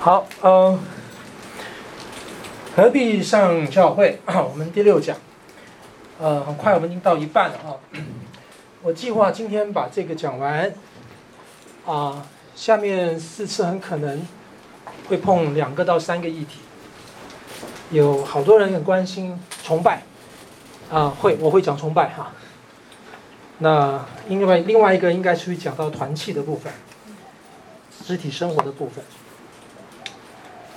[0.00, 0.78] 好，嗯，
[2.76, 4.20] 何必上教会？
[4.26, 5.16] 我们第六讲，
[6.20, 7.74] 呃，很快我们已经到一半了啊。
[8.80, 10.72] 我计划今天把这个讲完，
[11.84, 12.24] 啊，
[12.54, 14.24] 下面四次很可能
[15.08, 16.60] 会碰两个到三个议题，
[17.90, 20.04] 有好多人很关心崇拜，
[20.92, 22.30] 啊，会我会讲崇拜哈。
[23.58, 26.72] 那另外另外一个应该是会讲到团契的部分，
[28.04, 29.04] 肢体生活的部分。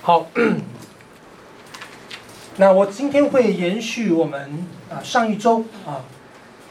[0.04, 0.26] 好，
[2.58, 6.02] 那我今天会延续我们啊上一周啊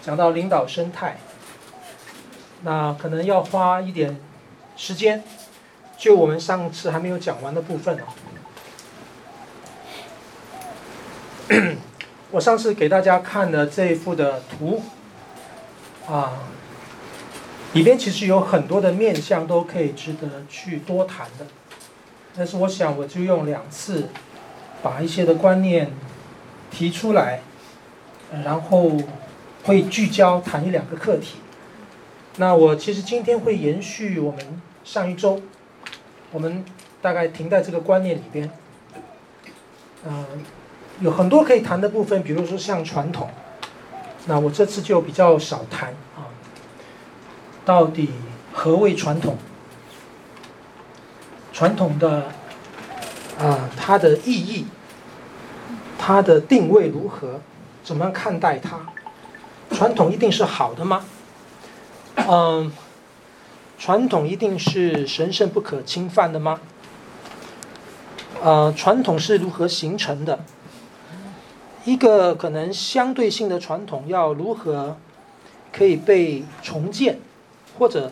[0.03, 1.17] 讲到领导生态，
[2.63, 4.19] 那可能要花一点
[4.77, 5.23] 时间，
[5.97, 8.03] 就我们上次还没有讲完的部分哦。
[12.33, 14.83] 我上次给大家看的这一幅的图
[16.09, 16.33] 啊，
[17.75, 21.47] 里边其实有很多的面向都可以值得去多谈的。
[22.37, 24.09] 但是我想，我就用两次，
[24.83, 25.91] 把一些的观念
[26.71, 27.41] 提出来，
[28.45, 28.93] 然后
[29.65, 31.39] 会聚焦谈一两个课题。
[32.37, 35.43] 那我其实今天会延续我们上一周，
[36.31, 36.65] 我们
[37.03, 38.51] 大概停在这个观念里边。
[40.07, 40.25] 嗯，
[41.01, 43.29] 有很多可以谈的部分，比如说像传统，
[44.27, 46.31] 那我这次就比较少谈啊。
[47.65, 48.09] 到底
[48.53, 49.37] 何谓传统？
[51.61, 52.23] 传统的
[53.39, 54.65] 啊，它的意义，
[55.99, 57.39] 它的定位如何？
[57.85, 58.79] 怎么样看待它？
[59.71, 61.05] 传统一定是好的吗？
[62.17, 62.73] 嗯，
[63.79, 66.61] 传统一定是神圣不可侵犯的吗？
[68.43, 70.43] 呃，传统是如何形成的？
[71.85, 74.97] 一个可能相对性的传统要如何
[75.71, 77.21] 可以被重建，
[77.79, 78.11] 或者？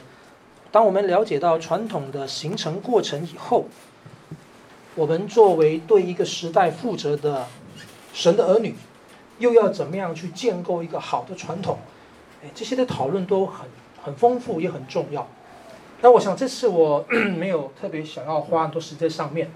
[0.70, 3.64] 当我们了解到传统的形成过程以后，
[4.94, 7.46] 我们作为对一个时代负责的
[8.12, 8.74] 神的儿女，
[9.38, 11.78] 又要怎么样去建构一个好的传统？
[12.44, 13.66] 哎，这些的讨论都很
[14.02, 15.26] 很丰富，也很重要。
[16.02, 17.04] 那我想这次我
[17.36, 19.50] 没有特别想要花很多时间上面，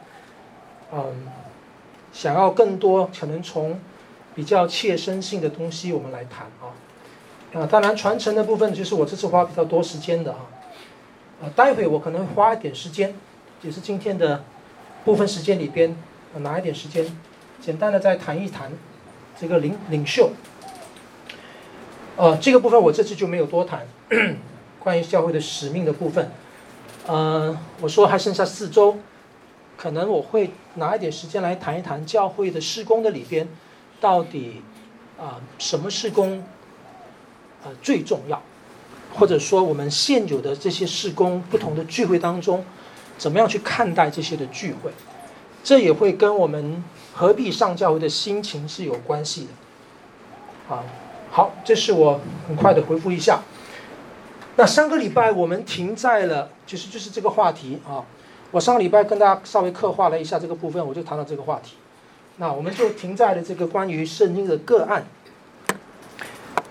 [0.92, 1.28] 嗯，
[2.12, 3.78] 想要更多可能从
[4.34, 6.72] 比较切身性的东西我们来谈啊。
[7.52, 10.38] 啊，当然传承的部分就是我这次花比较多时间的啊。
[11.42, 13.12] 呃，待会我可能会花一点时间，
[13.62, 14.44] 也是今天的
[15.04, 15.96] 部分时间里边，
[16.34, 17.04] 我拿一点时间，
[17.60, 18.70] 简单的再谈一谈
[19.36, 20.30] 这个领领袖。
[22.16, 23.84] 呃，这个部分我这次就没有多谈，
[24.78, 26.30] 关于教会的使命的部分。
[27.08, 28.98] 呃，我说还剩下四周，
[29.76, 33.48] 可能我会拿一点时间来谈一谈教会的施工的里边，
[34.00, 34.62] 到底
[35.18, 36.44] 啊，什么施工，
[37.64, 38.40] 呃，最重要。
[39.14, 42.64] 或者说，我们现有的这些事工，不同的聚会当中，
[43.18, 44.90] 怎么样去看待这些的聚会？
[45.62, 50.74] 这也会跟我们何必上教会的心情是有关系的。
[50.74, 50.82] 啊，
[51.30, 53.42] 好，这是我很快的回复一下。
[54.56, 58.02] 那上个礼拜我们停在了，就是就是这个话题啊。
[58.50, 61.76] 我上个礼拜跟大家稍微刻画了一下这个部分，我就谈到这个话题。
[62.38, 65.06] 那我们就停在了这个关于圣经的个案。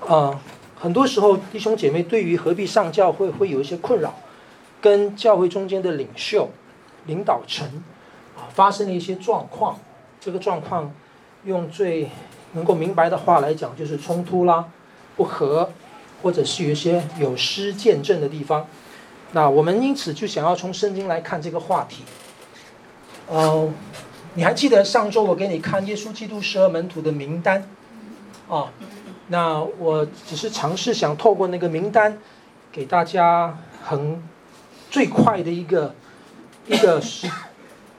[0.08, 0.42] 啊。
[0.82, 4.16] 很多时候，弟兄姐妹对于何必上教会会有一些困扰，
[4.82, 6.50] 跟教会中间的领袖、
[7.06, 7.84] 领导层
[8.36, 9.78] 啊发生了一些状况。
[10.20, 10.92] 这个状况
[11.46, 12.10] 用最
[12.54, 14.66] 能够明白的话来讲，就是冲突啦、
[15.16, 15.70] 不和，
[16.24, 18.66] 或者是有一些有失见证的地方。
[19.34, 22.04] 那我们因此就想要从圣经来看这个话题。
[23.30, 23.74] 嗯、呃，
[24.34, 27.68] 你还记得上周我给你看耶稣基督十二门徒的名单
[28.50, 28.74] 啊？
[29.32, 32.18] 那我只是尝试想透过那个名单，
[32.70, 34.22] 给大家很
[34.90, 35.96] 最快的一个
[36.68, 37.32] 一个时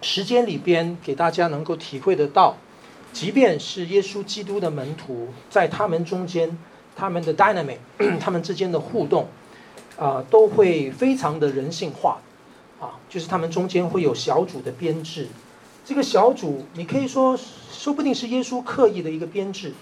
[0.02, 2.54] 时间里边，给大家能够体会得到，
[3.14, 6.58] 即便是耶稣基督的门徒，在他们中间，
[6.94, 7.78] 他们的 dynamic，
[8.20, 9.26] 他们之间的互动，
[9.98, 12.20] 啊、都会非常的人性化，
[12.78, 15.28] 啊，就是他们中间会有小组的编制，
[15.82, 17.34] 这个小组你可以说，
[17.70, 19.72] 说不定是耶稣刻意的一个编制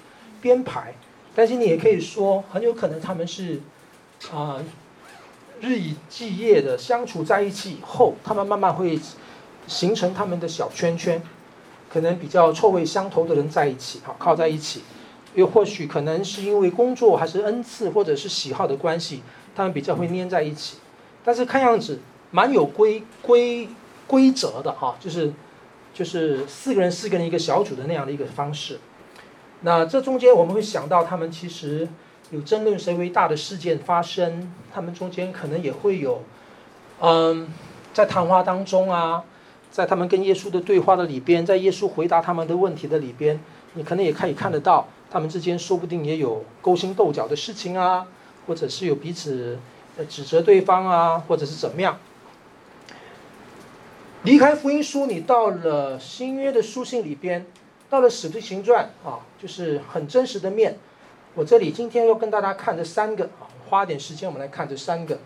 [0.41, 0.95] 编排。
[1.35, 3.61] 但是你也可以说，很有可能他们是，
[4.33, 4.59] 啊、
[5.61, 8.99] 日以继夜的相处在一起以后，他们慢慢会
[9.67, 11.23] 形成他们的小圈圈，
[11.89, 14.83] 可能比较臭味相投的人在一起，好靠在一起，
[15.35, 19.23] 又或许可能是因为工作还是恩赐或者是喜好的关系，
[19.55, 20.79] 他们比较会粘在一起。
[21.25, 22.01] 但是看样子
[22.31, 23.69] 蛮有规规
[24.07, 25.33] 规则的哈，就是
[25.95, 28.81] 就是四个人四个人一个小组的那样的一个方式。
[29.63, 31.89] 那这中间我们会想到，他们其实
[32.31, 36.23] 有争论谁为大的事件发生，他们中间可能也会有，
[37.01, 37.49] 嗯，
[37.93, 39.25] 在谈话当中啊，
[39.71, 43.39] 在他们跟耶稣的对话的里边，在耶稣回答他们的问题的里边，
[43.75, 48.07] 你可能也可以看得到，他们之间说不定也有勾心斗角的事情啊，
[48.47, 49.59] 或者是有彼此
[50.09, 51.99] 指责对方啊，或者是怎么样。
[54.23, 57.47] 离开福音书，你到了新约的书信里边，
[57.91, 60.79] 到了使徒行传啊，就是很真实的面。
[61.35, 65.19] 我这里今天要跟大家看这三个啊，花点时间我们来看这三个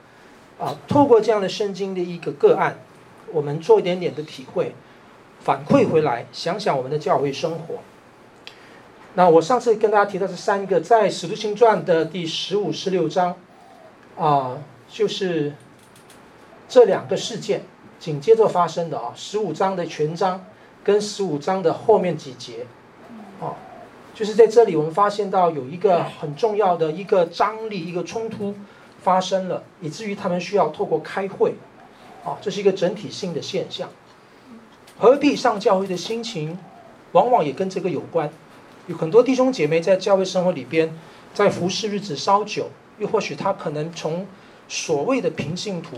[0.59, 2.79] 啊，透过这样的圣经的一个个案。
[3.33, 4.75] 我们做一点点的体会，
[5.41, 7.77] 反馈回来，想想我们的教会生活。
[9.15, 13.35] 那我上次跟大家提到这三个，在《使徒行传》的第十五、十六章，
[14.17, 14.59] 啊，
[14.89, 15.55] 就是
[16.69, 17.63] 这两个事件
[17.99, 20.45] 紧接着发生的啊，十五章的全章
[20.85, 22.67] 跟十五章的后面几节，
[23.41, 23.57] 啊，
[24.15, 28.55] 就是在这里我们发现到有一个很重要的一个张力、一个冲突
[29.03, 31.55] 发生了，以至于他们需要透过开会。
[32.25, 33.89] 啊，这是一个整体性的现象。
[34.99, 36.59] 何必上教会的心情，
[37.13, 38.31] 往往也跟这个有关。
[38.87, 40.97] 有很多弟兄姐妹在教会生活里边，
[41.35, 44.27] 在服侍日子稍久，又或许他可能从
[44.69, 45.97] 所谓的平信徒，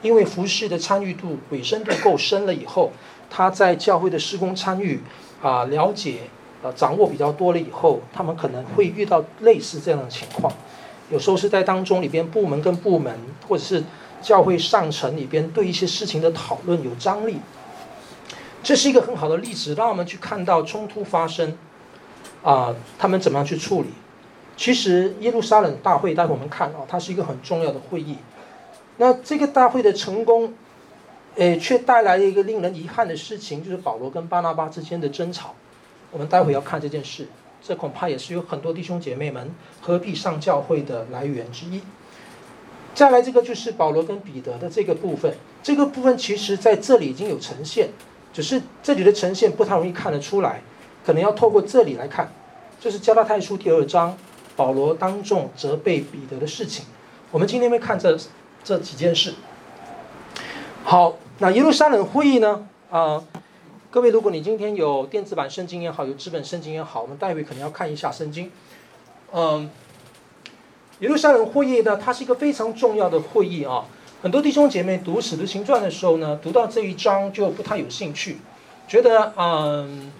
[0.00, 2.92] 因为服侍的参与度、委身度够深了以后，
[3.30, 5.00] 他在教会的施工参与
[5.42, 6.20] 啊、了解、
[6.62, 10.52] 啊掌握比较多了以后，他们可能会遇到类似这样的情况。
[11.10, 13.14] 有时候是在当中里边部门跟部门，
[13.48, 13.84] 或者是。
[14.22, 17.36] 教会上层里边对一些事情的讨论有张力，
[18.60, 21.56] 这是一个很好的例子，让我们去看到冲突发生，
[22.42, 23.90] 啊、他们怎么样去处理？
[24.56, 28.16] 其实耶路撒冷大会，待会我们看啊，它是一个很重要的会议。
[28.96, 30.54] 那这个大会的成功，
[31.36, 35.54] 诶，却带来了一个令人遗憾的事情，就是保罗跟巴拿巴之间的争吵。
[36.10, 37.28] 我们待会要看这件事，
[37.62, 39.50] 这恐怕也是有很多弟兄姐妹们
[39.80, 41.82] 何必上教会的来源之一。
[42.94, 45.34] 再来，这个就是保罗跟彼得的这个部分。
[45.62, 47.90] 这个部分其实在这里已经有呈现，
[48.32, 50.62] 只是这里的呈现不太容易看得出来，
[51.04, 52.32] 可能要透过这里来看。
[52.80, 54.16] 这是加拉太书第二章，
[54.54, 56.86] 保罗当众责备彼得的事情。
[57.30, 58.16] 我们今天会看这
[58.64, 59.34] 这几件事。
[60.84, 62.66] 好，那耶路撒冷会议呢？
[62.90, 63.22] 啊、
[63.90, 68.50] 各位，如果你今天有电子版圣经也好，有纸本圣经也好，我们待会可能要看一下圣经。
[69.34, 69.68] 嗯、
[71.00, 73.84] 耶路撒冷会议呢，它是一个非常重要的会议啊。
[74.22, 78.38] 很多弟兄姐妹读《使徒行传》的时候呢，读到这一章就不太有兴趣，
[78.88, 80.10] 觉得嗯，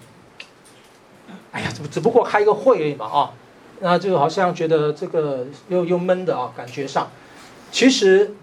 [1.51, 3.33] 哎呀，只只不过开一个会而已嘛啊，
[3.79, 7.09] 那就好像觉得这个又又闷的啊，感觉上。
[7.71, 8.35] 其实，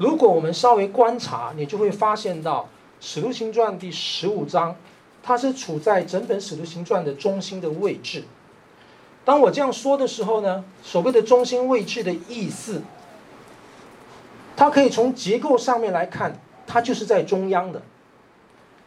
[0.00, 2.62] 如果我们稍微观察，你就会发现到
[3.06, 4.74] 《使徒行传》第十五章，
[5.22, 8.24] 它是处在整本《使徒行传》的中心的位置。
[9.26, 12.80] 当我这样说的时候呢，所谓的中心位置的意思，
[14.56, 17.82] 它可以从结构上面来看，它就是在中央的。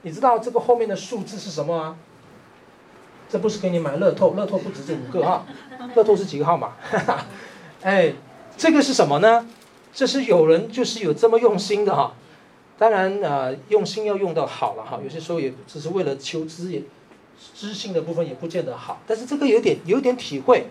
[0.01, 1.95] 你知道这个后面的数字是什么吗？
[3.29, 5.45] 这不是给你买乐透，乐透不止这五个哈，
[5.93, 6.71] 乐透是几个号码？
[7.85, 8.13] 哎，
[8.57, 9.47] 这个是什么呢？
[9.93, 12.15] 这是有人就是有这么用心的哈。
[12.77, 16.81] 当然呃，用心要用到好了哈，有些时候也只是为了求知也。
[17.55, 20.67] 知性的部分也不见得好，但是这个有点有点体会。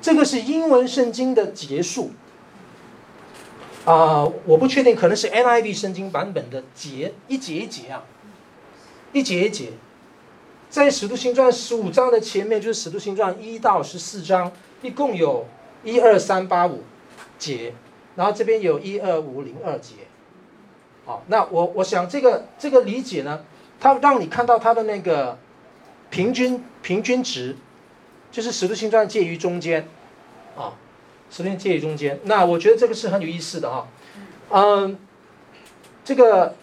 [0.00, 2.10] 这个是英文圣经的结束
[3.84, 8.04] 啊、我不确定，可能是 NIV 圣经版本的节，一节一节啊，
[9.12, 9.72] 一节一节，
[10.68, 15.46] 在使徒行传十五章的前面就是使徒行传一到十四章，一共有
[15.82, 16.82] 一二三八五
[17.38, 17.72] 节，
[18.20, 19.94] 然后这边有一二五零二节。
[21.06, 23.46] 好，那我我想这个这个理解呢，
[23.80, 25.38] 它让你看到它的那个。
[26.12, 27.56] 平均平均值，
[28.32, 29.86] 就是使徒行传介于中间，
[30.56, 30.74] 啊，
[31.30, 32.18] 使徒行传介于中间。
[32.24, 33.86] 那我觉得这个是很有意思的啊，
[34.50, 34.98] 嗯，
[36.04, 36.56] 这个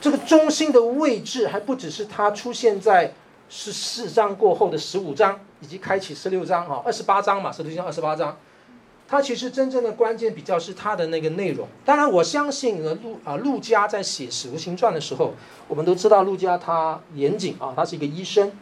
[0.00, 3.12] 这个中心的位置还不只是它出现在
[3.50, 8.38] 十四章过后的十五章以及开启十六章哈，二十八章嘛，十字星二十八章，
[9.08, 11.66] 它其实真正的关键比较是它的那个内容。
[11.84, 15.32] 当然，我相信呢，路啊路加在写使徒行传的时候，
[15.66, 18.52] 我们都知道路加他严谨啊，他是一个医生。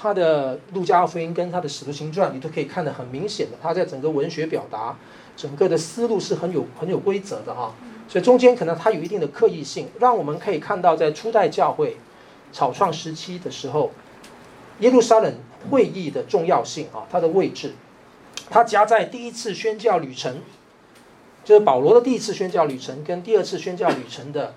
[0.00, 4.96] 他的《路加福音》跟他的《使徒行传》，你都可以看得很明显的，他在整个文学表达，
[5.36, 7.74] 整个的思路是很有很有规则的啊。
[8.06, 11.96] 所以中间可能他有一定的刻意性，让我们可以看到在初代教会
[12.52, 13.90] 草创时期的时候，
[14.78, 15.34] 耶路撒冷
[15.68, 17.74] 会议的重要性啊，它的位置，
[18.50, 20.40] 它夹在第一次宣教旅程，
[21.44, 24.54] 就是保罗的第一次宣教旅程跟第二次宣教旅程的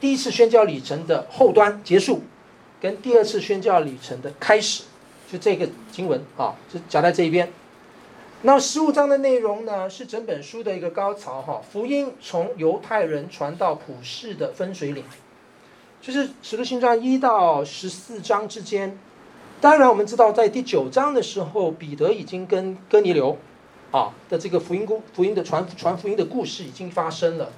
[0.00, 2.22] 第一次宣教旅程的后端结束。
[2.78, 4.84] 跟第二次宣教旅程的开始，
[5.32, 7.50] 就这个经文啊，就夹在这一边。
[8.42, 11.62] 那十五章的内容呢，是整本书的一个高潮哈。
[11.72, 15.02] 福音从犹太人传到普世的分水岭，
[16.02, 18.98] 就是《使徒行传》一到十四章之间。
[19.66, 23.36] 当然，我们知道在第九章的时候，彼得已经跟哥尼流
[23.90, 27.50] 啊的这个福音故福音的传传福音的故事已经发生了。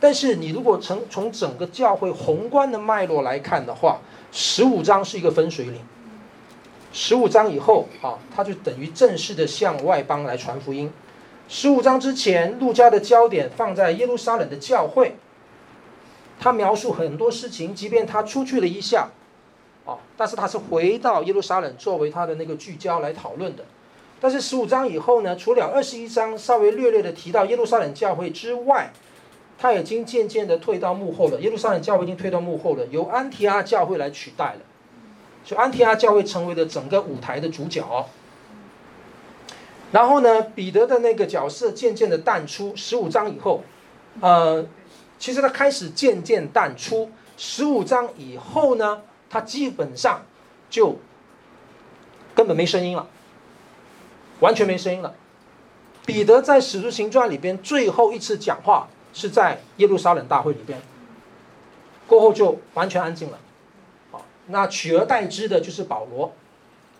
[0.00, 4.00] 但是，你如果从从整个教会宏观的脉络来看的话，
[4.32, 5.80] 十五章是一个分水岭。
[6.92, 10.92] 十五章以后啊，他就等于正式的向外邦来传福音。
[11.48, 15.14] 十五章之前，路加的焦点放在耶路撒冷的教会，
[16.40, 19.10] 他描述很多事情，即便他出去了一下，
[19.84, 23.64] 啊，但是他是回到耶路撒冷作为他的那个聚焦来讨论的。
[24.20, 28.92] 但是十五章以后呢，除了二十一章稍微略略的提到耶路撒冷教会之外，
[29.58, 31.40] 他已经渐渐的退到幕后了。
[31.40, 34.60] 耶路撒冷教会已经退到幕后了，由安提阿教会来取代了。
[35.44, 38.08] 所以安提阿教会成为了整个舞台的主角，
[39.90, 42.72] 然后呢，彼得的那个角色渐渐的淡出。
[42.76, 43.62] 十五章以后，
[44.20, 44.64] 呃，
[45.18, 47.10] 其实他开始渐渐淡出。
[47.36, 50.26] 十五章以后呢，他基本上
[50.68, 50.98] 就
[52.34, 53.08] 根本没声音了，
[54.40, 55.14] 完全没声音了。
[56.04, 60.82] 彼得在使徒行传里边最后一次讲话是在耶路撒冷大会里边，
[62.06, 63.38] 过后就完全安静了。
[64.10, 66.32] 好那取而代之的就是保罗，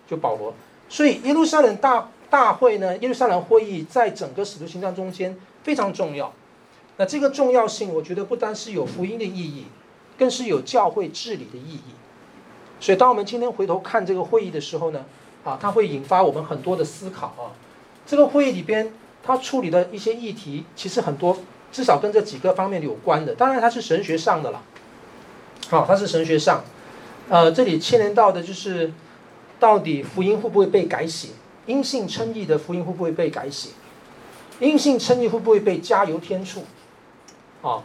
[0.09, 0.55] 就保罗。
[0.89, 6.33] 所以耶路撒冷大大会呢，耶路撒冷会议在整个使徒行传中间非常重要。
[6.97, 9.67] 那这个重要性，我觉得不单是有福音的意义，
[10.17, 11.83] 更是有教会治理的意义。
[12.83, 15.05] 所以当我们今天回头看这个会议的时候呢，
[15.45, 17.55] 啊，它会引发我们很多的思考啊。
[18.05, 21.39] 这个会议里边，它处理的一些议题，其实很多，
[21.71, 23.37] 至少跟这几个方面有关的。
[23.37, 24.61] 当然，它是神学上的了，
[25.71, 26.65] 好，它是神学上。
[27.29, 28.93] 呃，这里牵连到的就是，
[29.61, 31.29] 到底福音会不会被改写？
[31.67, 33.69] 因信称义的福音会不会被改写？
[34.59, 36.65] 因信称义会不会被加油添醋？
[37.63, 37.85] 啊，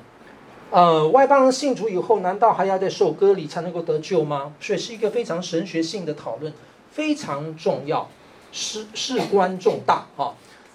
[0.69, 4.53] 呃，外邦人信主以后，难道还要再受割礼才能够得救吗？
[4.59, 6.51] 所以是一个非常神学性的讨论，
[6.91, 8.09] 非常重要，
[8.51, 10.33] 事事关重大啊！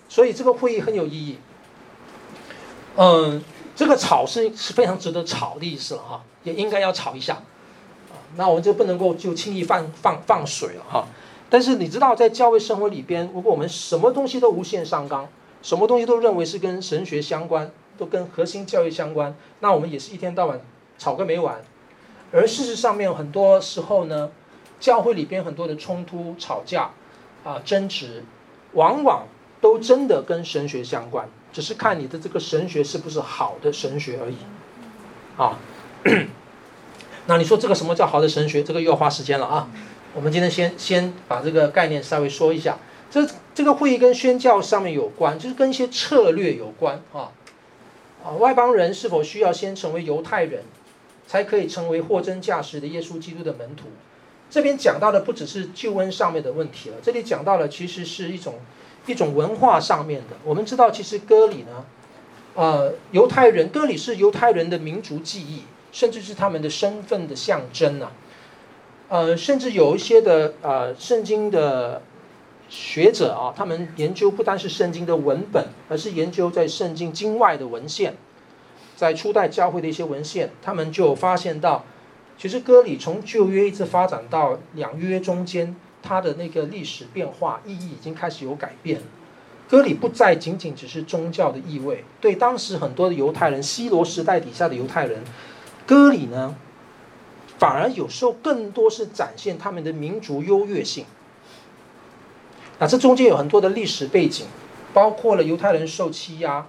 [0.08, 1.38] 所以这个会议很有意义。
[2.96, 3.42] 嗯、
[3.76, 7.42] 这个吵是是非常值得吵的意思了哈，也应该要吵一下。
[8.37, 11.06] 那我们就不能够就轻易放放放水了哈。
[11.50, 15.28] 但是你知道，在教会生活里边，如果我们什么东西都无限上纲，
[15.61, 20.61] 什么东西都认为是跟神学相关，都跟核心教育相关，那我们也是一天到晚
[20.99, 21.62] 吵个没完。
[22.32, 24.30] 而事实上面很多时候呢，
[24.80, 26.90] 教会里边很多的冲突、吵架
[27.44, 28.25] 啊、争执，
[28.72, 29.26] 往往
[29.61, 34.37] 都真的跟神学相关，只是看你的这个神学是不是好的神学而已，
[35.37, 35.58] 啊。
[37.26, 38.64] 那你说这个什么叫好的神学？
[38.64, 39.68] 这个又要花时间了啊！
[40.12, 42.76] 我们今天先先把这个概念稍微说一下。
[43.08, 47.30] 这这个会议跟宣教上面有关，就是跟一些策略有关啊。
[48.25, 50.62] 啊，外邦人是否需要先成为犹太人，
[51.26, 53.85] 才可以成为货真价实的耶稣基督的门徒？
[54.50, 58.55] 这边讲到的不只是救恩上面的问题了，这里讲到了其实是一种
[59.07, 60.37] 一种文化上面的。
[60.45, 61.85] 我们知道，其实割礼呢，
[62.55, 65.62] 呃，犹太人割礼是犹太人的民族记忆。
[65.93, 68.12] 甚至是他们的身份的象征啊，
[69.11, 72.00] 呃，甚至有一些的呃圣经的
[72.75, 78.17] 学者啊，他们研究不单是圣经的文本，而是研究在圣经经外的文献，
[78.97, 81.85] 在初代教会的一些文献，他们就发现到，
[82.38, 89.05] 其实割礼从旧约一直发展到两约中间，它的那个历史变化意义已经开始有改变了。
[89.69, 95.23] 割礼不再仅仅只是宗教的意味，对当时很多的犹太人，希罗时代底下的犹太人。
[95.87, 96.57] 割礼呢，
[97.59, 101.05] 反而有时候更多是展现他们的民族优越性。
[102.83, 104.45] 那这中间有很多的历史背景，
[104.93, 106.67] 包括了犹太人受欺压，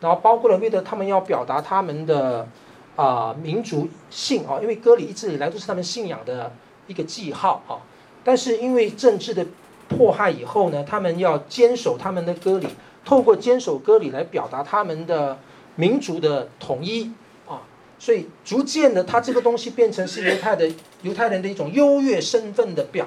[0.00, 2.48] 然后包括了为了他们要表达他们的
[2.96, 6.50] 啊、民族性啊，因为割礼一直以来都是他们信仰的
[6.88, 7.78] 一个记号啊。
[8.24, 9.46] 但是因为政治的
[9.88, 12.66] 迫害以后呢，他们要坚守他们的割礼，
[13.04, 15.38] 透过坚守割礼来表达他们的
[15.76, 17.12] 民族的统一
[17.46, 17.62] 啊。
[18.00, 20.68] 所以逐渐的，他这个东西变成是犹太的
[21.02, 23.06] 犹太人的一种优越身份的表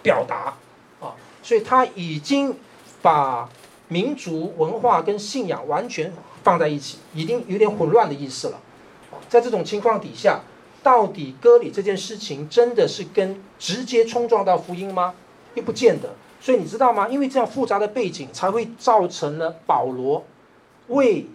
[0.00, 0.54] 表达，
[1.42, 2.56] 所以他已经
[3.02, 3.48] 把
[3.88, 8.60] 民族文化跟信仰完全放在一起，已经有点混乱的意思了。
[9.28, 10.40] 在这种情况底下，
[10.82, 15.14] 到底割礼这件事情真的是跟直接冲撞到福音吗？
[15.54, 16.14] 又不见得。
[16.40, 17.08] 所以你知道吗？
[17.08, 20.24] 因为这样复杂的背景，才会造成了保罗
[20.88, 21.26] 为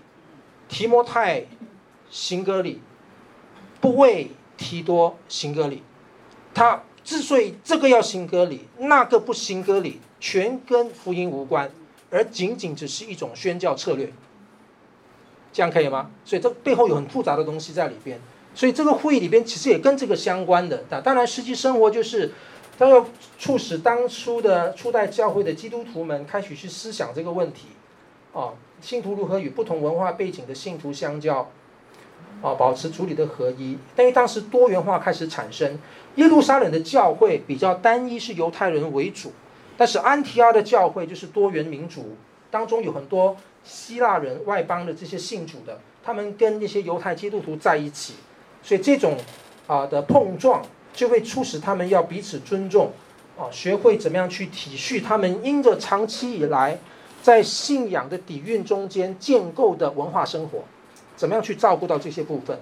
[0.67, 1.45] 提摩太
[2.09, 2.81] 行割礼。
[3.79, 5.83] 不为提多行割礼，
[6.51, 11.71] 他之所以这个要行割礼，那个不行割礼，全跟福音无关，
[12.09, 14.11] 而仅仅只是一种宣教策略，
[15.53, 16.11] 这样可以吗？
[16.25, 18.19] 所以这背后有很复杂的东西在里边。
[18.53, 20.83] 所以这个会议里边其实也跟这个相关的。
[20.89, 22.33] 那当然，实际生活就是，
[22.77, 23.07] 它要
[23.39, 27.67] 促使当初的初代教会的基督徒们开始去思想这个问题，
[28.33, 31.49] 啊，信徒如何与不同文化背景的信徒相交，
[32.41, 33.77] 啊，保持主理的合一。
[33.95, 35.79] 但是当时多元化开始产生，
[36.15, 39.31] 耶路撒冷的教会比较单一，是犹太人为主，
[39.77, 42.15] 但是安提阿的教会就是多元民族，
[42.49, 48.13] 当中有很多希腊人、外邦的这些信主的，他们跟那些犹太基督徒在一起，
[48.61, 49.17] 所以这种
[49.67, 50.63] 啊的碰撞。
[50.93, 52.91] 就会促使他们要彼此尊重，
[53.37, 56.79] 啊，学会怎么样去体恤他们因着长期以来
[57.21, 60.63] 在信仰的底蕴中间建构的文化生活，
[61.17, 62.57] 怎么样去照顾到这些部分。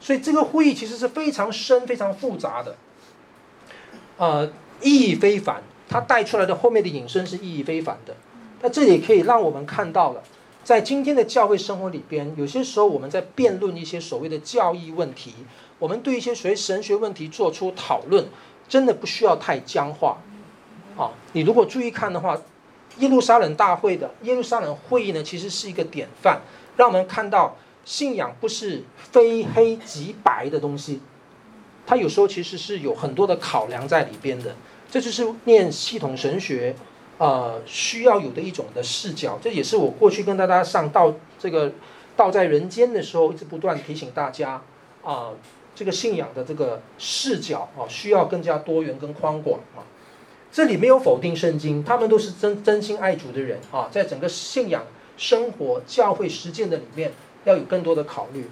[0.00, 2.74] 所以这个会议其实是非常深、非常复杂的，
[4.16, 4.50] 呃，
[4.82, 5.62] 意义非凡。
[5.88, 8.16] 它带出来的后面的引申是意义非凡的。
[8.60, 10.22] 那这里可以让我们看到了，
[10.64, 15.34] 在今天的教会生活里边，有些时候我们在辩论一些所谓的教义问题。
[15.78, 18.26] 我们对一些所谓神学问题做出讨论，
[18.68, 20.18] 真的不需要太僵化，
[20.96, 22.36] 啊，你如果注意看的话，
[22.98, 26.40] 耶路撒冷大会的耶路撒冷会议呢，其实是一个典范，
[26.76, 27.56] 让我们看到
[27.88, 31.00] 信仰不是非黑即白的东西，
[31.86, 34.54] 它有时候其实是有很多的考量在里边的，
[34.90, 36.76] 这就是念系统神学，
[37.16, 41.72] 呃，需要有的一种的视角，这也是我过去跟大家上道这个
[42.14, 44.62] 道在人间的时候，一直不断提醒大家，
[45.02, 45.30] 啊、
[45.74, 49.80] 这个信仰的这个视角啊，需要更加多元跟宽广啊。
[50.52, 54.84] 这里没有否定圣经，他们都是真真心爱主的人啊，在整个信仰
[55.16, 57.12] 生活、教会实践的里面，
[57.44, 58.48] 要有更多的考虑。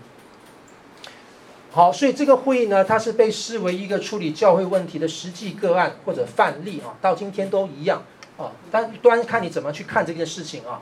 [1.71, 8.03] 好，所以这个会议呢，它是被视为一个处理教会问题的实际个案或者范例啊，到今天都一样
[8.39, 8.53] 啊。
[8.71, 10.81] 但端看你怎么去看这件事情啊。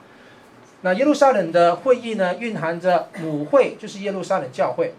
[0.82, 4.94] 那耶路撒冷的会议呢，蕴含着母会，就是耶路撒冷教会。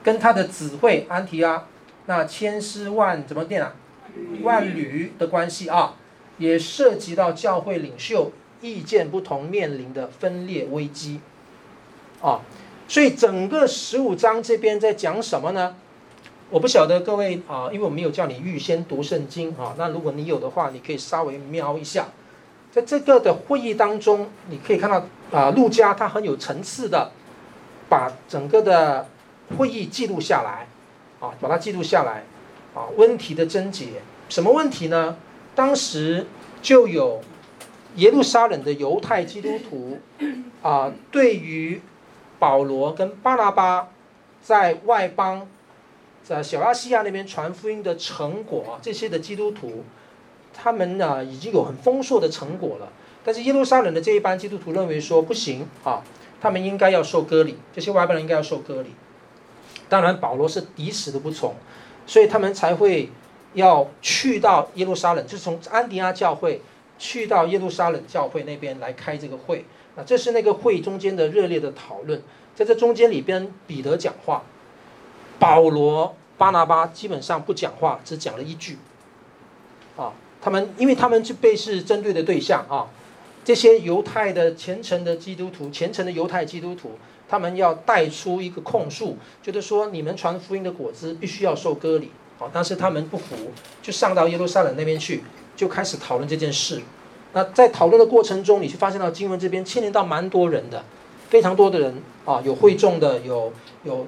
[0.00, 1.66] 跟他的子会安提阿，
[2.06, 3.74] 那千丝万怎么念啊？
[4.42, 5.96] 万缕的关系啊，
[6.38, 11.20] 也涉及到教会领袖意见不同面临的分裂危机
[12.20, 12.40] 啊。
[12.86, 15.76] 所以整个十五章这边在讲什么呢？
[16.50, 19.74] 我不晓得各位啊，因为我没有叫你预先读圣经啊。
[19.76, 22.08] 那如果你有的话，你可以稍微瞄一下，
[22.72, 27.10] 在这个的会议当中，你可以看到啊，路加他很有层次的
[27.88, 29.06] 把整个的。
[29.56, 30.68] 会议记录下来，
[31.26, 32.22] 啊，把它记录下来，
[32.74, 33.86] 啊，问题的症结，
[34.28, 35.16] 什么问题呢？
[35.54, 36.26] 当时
[36.60, 37.22] 就有
[37.94, 39.96] 耶路撒冷的犹太基督徒，
[40.60, 41.80] 啊，对于
[42.38, 43.88] 保罗跟巴拿巴
[44.40, 45.48] 在外邦，
[46.22, 49.84] 在小亚细亚那边传福音的成果，这些的基督徒，
[50.52, 52.88] 他们呢已经有很丰硕的成果了，
[53.24, 56.02] 但是耶路撒冷的这一班基督徒认为说不行啊，
[56.40, 58.94] 他们应该要受割礼，这些外邦人应该要受割礼。
[59.88, 61.54] 当然，保罗是抵死的不从，
[62.06, 63.10] 所以他们才会
[63.54, 66.60] 要去到耶路撒冷，就是从安提阿教会
[66.98, 69.64] 去到耶路撒冷教会那边来开这个会。
[70.04, 72.22] 这是那个会中间的热烈的讨论，
[72.54, 74.42] 在这中间里边，彼得讲话，
[75.38, 78.78] 保罗、巴拿巴基本上不讲话，只讲了一句。
[79.96, 82.86] 啊，他们因为他们就被是针对的对象啊，
[83.44, 86.92] 这些犹太的虔诚的基督徒，虔诚的犹太基督徒。
[87.30, 93.36] 他们要带出一个控诉，就是说你们传福音的果子必须要受割礼，好，但是他们不服，
[93.82, 95.22] 就上到耶路撒冷那边去，
[95.54, 96.80] 就开始讨论这件事。
[97.32, 100.82] 那在讨论的过程中，你去发现到经文这边牵连到蛮多人的，
[101.28, 103.52] 非常多的人啊，有会众的，有
[103.84, 104.06] 有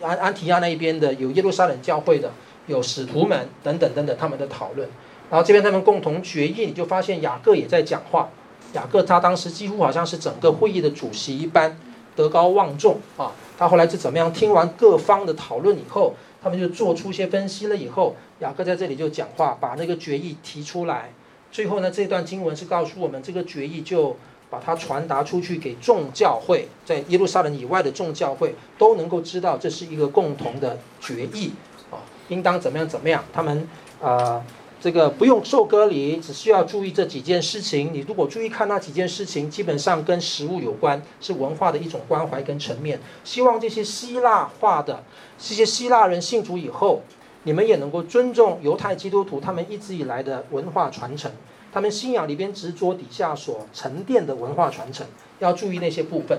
[0.00, 2.30] 安安提亚那一边的，有耶路撒冷教会的，
[2.66, 4.88] 有使徒们等等等等他们的讨论。
[5.30, 8.28] 然后这边他们共同决议，你就发现雅各也在讲话。
[8.74, 11.76] 雅各他当时几乎好像是整个会议的主席一般。
[12.14, 13.32] 德高望重啊！
[13.56, 14.30] 他后来是怎么样？
[14.30, 17.74] 听完各方的讨论以后，他们就做出一些分析了。
[17.74, 21.10] 以后雅各在这里就讲话，把那个决议提出来。
[21.52, 24.16] 最后呢，这段经文是告诉我们，这个决议就
[24.50, 31.52] 把它传达出去给众教会，在耶路撒冷以外的众教会都能够知道，这是一个共同的决议
[31.90, 33.22] 啊，应当怎么样怎么样。
[33.32, 33.68] 他们
[34.00, 34.42] 啊。
[34.82, 37.94] 这个不用受隔离，只需要注意这几件事情。
[37.94, 42.98] 你如果注意看那几件事情，基本上跟食物有关，是文化的一种关怀跟层面。
[43.22, 45.04] 希望这些希腊化的
[45.38, 47.00] 这些希腊人信主以后，
[47.44, 51.30] 你们也能够尊重犹太基督徒他们一直以来的文化传承，
[51.72, 55.06] 他们信仰里边执着底下所沉淀的文化传承，
[55.38, 56.38] 要注意那些部分。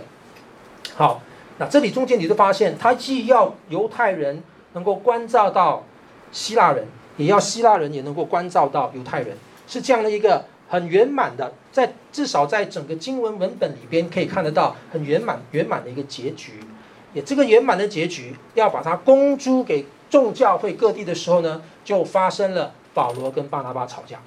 [0.96, 1.22] 好，
[1.58, 5.84] 那这里中间你就发现，他既要犹太人能够关照到
[6.32, 6.88] 希腊人。
[7.16, 9.38] 也要希腊人也能够关照到犹太人，
[9.68, 16.54] 是这样的一个很圆满的，在至少在整个经文文本里边可以看得到很圆满圆满的一个结局。
[17.14, 24.18] 也这个圆满的结局，要把它公诸给众教会各地的时候呢，就发生了保罗跟巴拿巴吵架。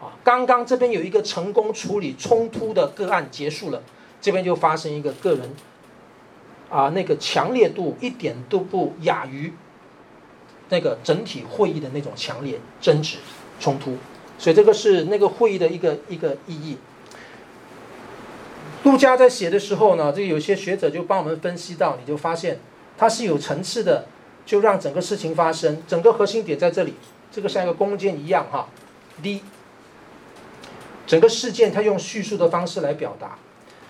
[0.00, 3.82] 啊，刚刚这边有一个成功处理冲突的个案结束了，
[4.20, 5.56] 这边就发生一个个人，
[6.70, 9.52] 啊，那个强烈度一点都不亚于
[10.68, 13.16] 那个整体会议的那种强烈争执
[13.58, 13.96] 冲突，
[14.38, 16.78] 所以这个是那个会议的一个一个意义。
[18.84, 22.60] 路加在写的时候呢，这有些学者就帮我们分析到，你就发现
[22.96, 24.06] 它是有层次的，
[24.46, 26.94] 就让整个事情发生，整个核心点在这里，
[27.32, 28.68] 这个像一个弓箭一样哈。
[29.22, 29.42] 第一，
[31.06, 33.38] 整个事件它用叙述的方式来表达，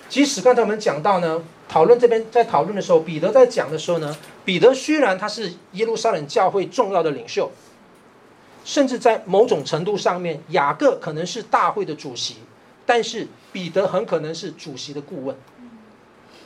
[0.09, 7.51] 即使刚才我们讲到呢，讨论这边在讨论的时候，彼得在讲的时候呢，彼得虽然他是耶路撒冷教会重要的领袖，
[8.65, 12.37] 甚至在某种程度上面，雅各可能是大会的主席。
[12.87, 15.35] 但是彼得很可能是主席的顾问，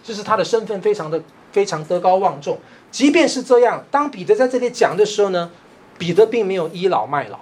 [0.05, 2.61] 就是他的身份非常的非常德高望重。
[2.90, 5.51] 即便是这样，当彼得在这里讲的时候呢，
[5.98, 7.38] 彼得并没有倚老卖老，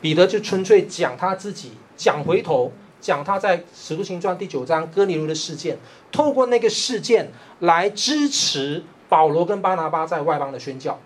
[0.00, 5.78] 彼得就纯粹讲他自己，讲回头，讲他在使徒行传第九章哥尼流的事件，
[6.10, 10.98] 透过那个事件来支持保罗跟巴拿巴在外邦的宣教。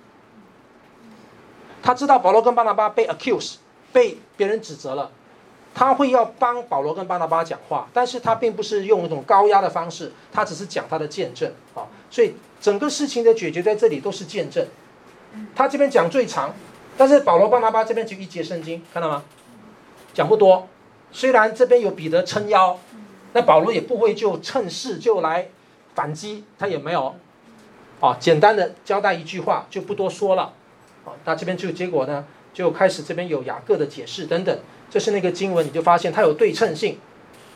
[1.82, 3.56] 他知道保罗跟巴拿巴被 accuse，
[3.92, 5.10] 被别人指责了。
[5.72, 11.86] 他会要帮保罗跟巴拿巴讲话，但是他并不是用一种高压的方式，他只是讲他的见证啊。
[12.10, 14.66] 所以整个事情的解决在这里都是见证。
[15.54, 16.54] 他这边讲最长，
[16.96, 19.22] 但是保罗巴拿巴这边就一节圣经，看到吗？
[20.12, 20.68] 讲不多。
[21.12, 22.78] 虽然这边有彼得撑腰，
[23.32, 25.48] 那保罗也不会就趁势就来
[25.94, 27.14] 反击，他也没有。
[28.00, 30.52] 啊，简单的交代一句话就不多说了。
[31.04, 34.58] 啊，那这边就结果呢，就开始这边有雅各的解释等等。
[34.88, 36.98] 这是那个经文，你就发现它有对称性，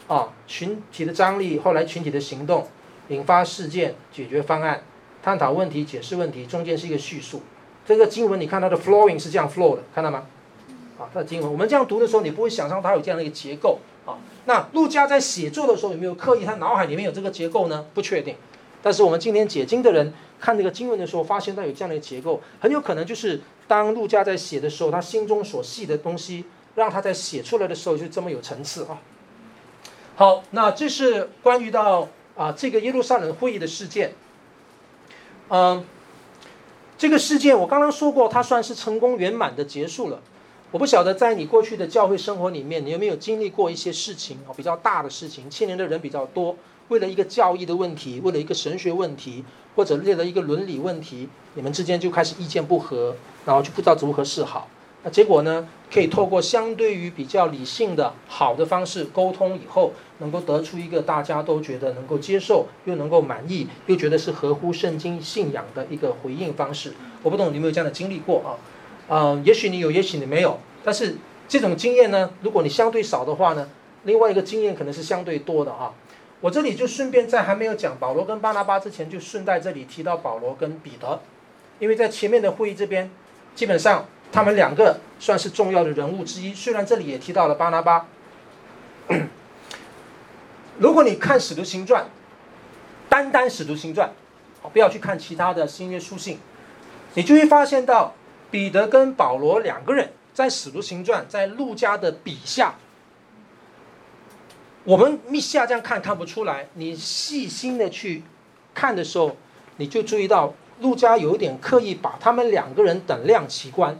[0.07, 2.69] 啊，群体的张力，后来群体的行动，
[3.09, 4.83] 引发事件，解决方案，
[5.25, 7.41] 探讨问题，解释问题，中间是一个叙述。
[7.87, 10.27] 这个经文你看它的 flowing 是这样 flow 的，看到吗？
[10.99, 14.21] 啊，它的经文，我们这样读的时候，你不会想象它有这样的一个结构啊。
[14.45, 17.87] 那陆家在写作的时候有没有刻意，他脑海里面有这个结构呢？
[17.95, 18.37] 不确定。
[18.83, 26.45] 但是我们今天解经的人看这个经文的时候，发现它有这样的一个结构，很有可能就是当陆家在写的时候，他心中所系的东西。
[26.77, 28.99] 让他在写出来的时候就这么有层次啊！
[30.17, 34.13] 好，那这是关于到啊这个耶路撒冷会议的事件。
[35.57, 35.85] 嗯，
[36.99, 40.21] 这个事件我刚刚说过，它算是成功圆满的结束了。
[40.73, 46.57] 我不晓得在你过去的教会生活里面，你有没有经历过一些事情啊，比较大的事情，牵连的人比较多，
[46.89, 49.45] 为了一个教义的问题，为了一个神学问题，
[49.77, 53.15] 或者为了一个伦理问题，你们之间就开始意见不合，
[53.47, 54.67] 然后就不知道如何是好。
[55.05, 55.69] 那结果呢？
[55.93, 66.95] 可以透过相对于比较理性的好的方式沟通以后，能够得出一个大家都觉得能够接受，又能够满意，又觉得是合乎圣经信仰的一个回应方式。
[67.23, 68.59] 我不懂你有没有这样的经历过啊？
[69.09, 70.59] 嗯，也许你有，也许你没有。
[70.83, 73.69] 但是这种经验呢，如果你相对少的话呢，
[74.03, 75.93] 另外一个经验可能是相对多的啊。
[76.41, 81.21] 我这里就顺便在还没有讲保罗跟巴拿巴之前，就顺带这里提到保罗跟彼得，
[81.79, 83.09] 因为在前面的会议这边，
[83.55, 84.07] 基本上。
[84.33, 88.07] 他们两个算是重要的人物之一，虽然这里也提到了巴拿巴。
[90.79, 92.03] 如果你看《使徒行传》，
[93.09, 94.13] 单单《使徒行传》，
[94.71, 96.39] 不要去看其他的新约书信，
[97.15, 98.15] 你就会发现到
[98.51, 102.75] 彼得跟保罗两个人在《使徒行传》在路加的笔下，
[104.83, 108.25] 我们密下这样看看不出来，你细心的去
[108.75, 109.37] 看的时候，
[109.77, 113.97] 你就注意到路加有点刻意把他们两个人等量齐观。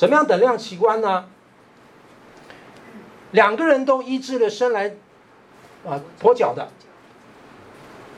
[0.00, 1.26] 怎么样等量齐观呢？
[3.32, 4.96] 两个人都医治了生来
[5.84, 6.70] 啊跛脚的。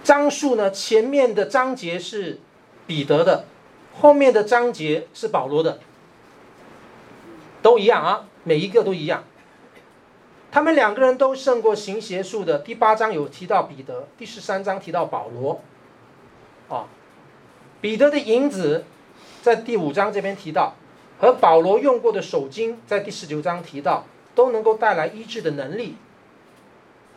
[0.05, 2.39] 章数呢，前面的章节是
[2.87, 3.47] 彼得的，
[4.01, 5.81] 后面的章节是保罗的，
[7.63, 9.25] 都一样啊，每一个都一样。
[10.53, 12.61] 他们两个人都胜过行邪术的。
[12.61, 15.61] 第八章有提到彼得，第十三章提到保罗。
[16.69, 16.87] 啊，
[17.81, 18.85] 彼得的银子
[19.43, 20.77] 在第五章这边提到。
[21.23, 24.05] 和保罗用过的手巾，在第十九章提到，
[24.35, 25.95] 都能够带来医治的能力，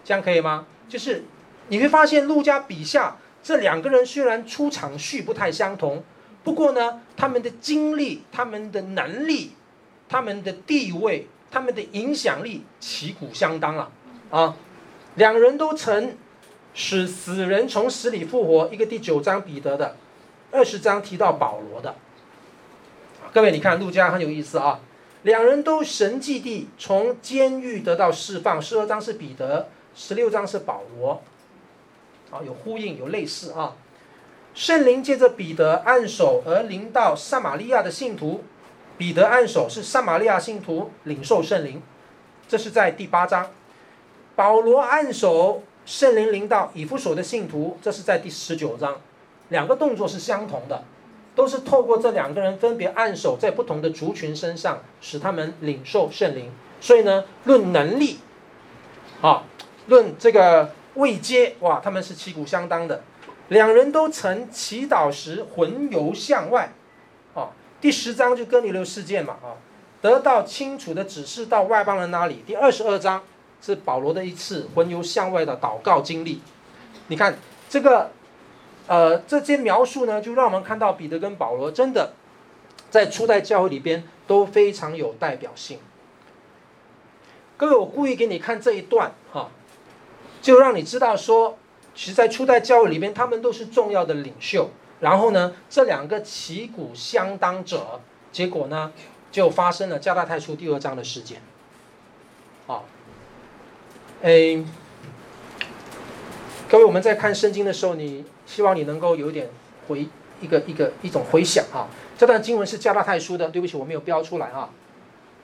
[0.03, 0.67] 这样可以吗？
[0.87, 1.23] 就是
[1.69, 6.03] 你会发现，路加笔下这两个人虽然出场序不太相同，
[6.43, 9.53] 不过呢，他们的经历、他们的能力、
[10.07, 13.91] 他们的地位、他们的影响力旗鼓相当了
[14.29, 14.55] 啊！
[15.15, 16.15] 两人都曾
[16.75, 19.95] 使死人从死里复活，一个第九章彼得的，
[20.51, 21.95] 二十章提到保罗的。
[23.35, 24.79] 各位，你看路加很有意思啊，
[25.23, 28.61] 两人都神迹地从监狱得到释放。
[28.61, 31.21] 十二章是彼得，十六章是保罗。
[32.31, 33.75] 啊，有呼应，有类似啊。
[34.53, 38.41] 圣灵借着彼得按手而临到撒玛利亚的信徒，
[38.97, 41.83] 彼得按手是撒玛利亚信徒领受圣灵，
[42.47, 43.51] 这是在第八章。
[44.37, 49.01] 保罗按手，圣灵临到以弗所的信徒，这是在第十九章。
[49.49, 50.85] 两个动作是相同的，
[51.35, 56.51] 都是透过这两个人分别按手在不同的族群身上，使他们领受圣灵。
[56.79, 58.19] 所以呢，论能力，
[59.21, 59.43] 啊，
[59.87, 63.01] 论这个位阶，哇，他们是旗鼓相当的。
[63.49, 66.71] 两人都曾祈祷时魂游向外，
[67.33, 69.53] 啊，第十章就哥尼流事件嘛，啊，
[70.01, 72.43] 得到清楚的指示到外邦人那里。
[72.47, 73.21] 第二十二章
[73.61, 76.41] 是保罗的一次魂游向外的祷告经历。
[77.07, 77.37] 你看
[77.69, 78.09] 这个，
[78.87, 82.13] 呃，这些描述呢，就让我们看到彼得跟保罗真的
[82.89, 85.79] 在初代教会里边都非常有代表性。
[87.57, 89.49] 各位，我故意给你看这一段，哈，
[90.41, 91.57] 就让你知道说。
[91.97, 94.69] 其实，在初代教会里边，他们都是重要的领袖。
[94.99, 98.01] 然后呢，这两个旗鼓相当者，
[98.33, 98.91] 结果呢，
[99.31, 101.41] 就发生了加拉太书第二章的事件。
[102.67, 102.83] 好，
[104.21, 104.61] 哎，
[106.67, 109.49] 各位，我们在看圣经的时候，你希望你能够有点
[109.87, 110.07] 回
[110.41, 111.87] 一个一个一种回想啊。
[112.17, 114.69] 这段经文是加拉太书的，对不起，我没有标出来啊。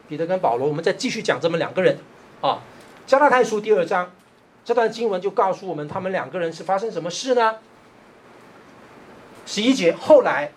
[0.08, 1.98] 彼得跟保罗，我们再继续讲这么两个人
[2.42, 2.62] 啊。
[3.06, 4.12] 加拉太书第二章。
[4.64, 7.56] 这段经文就告诉我们，他们两个人是发生什么事呢？
[9.48, 10.52] 十一节，后来，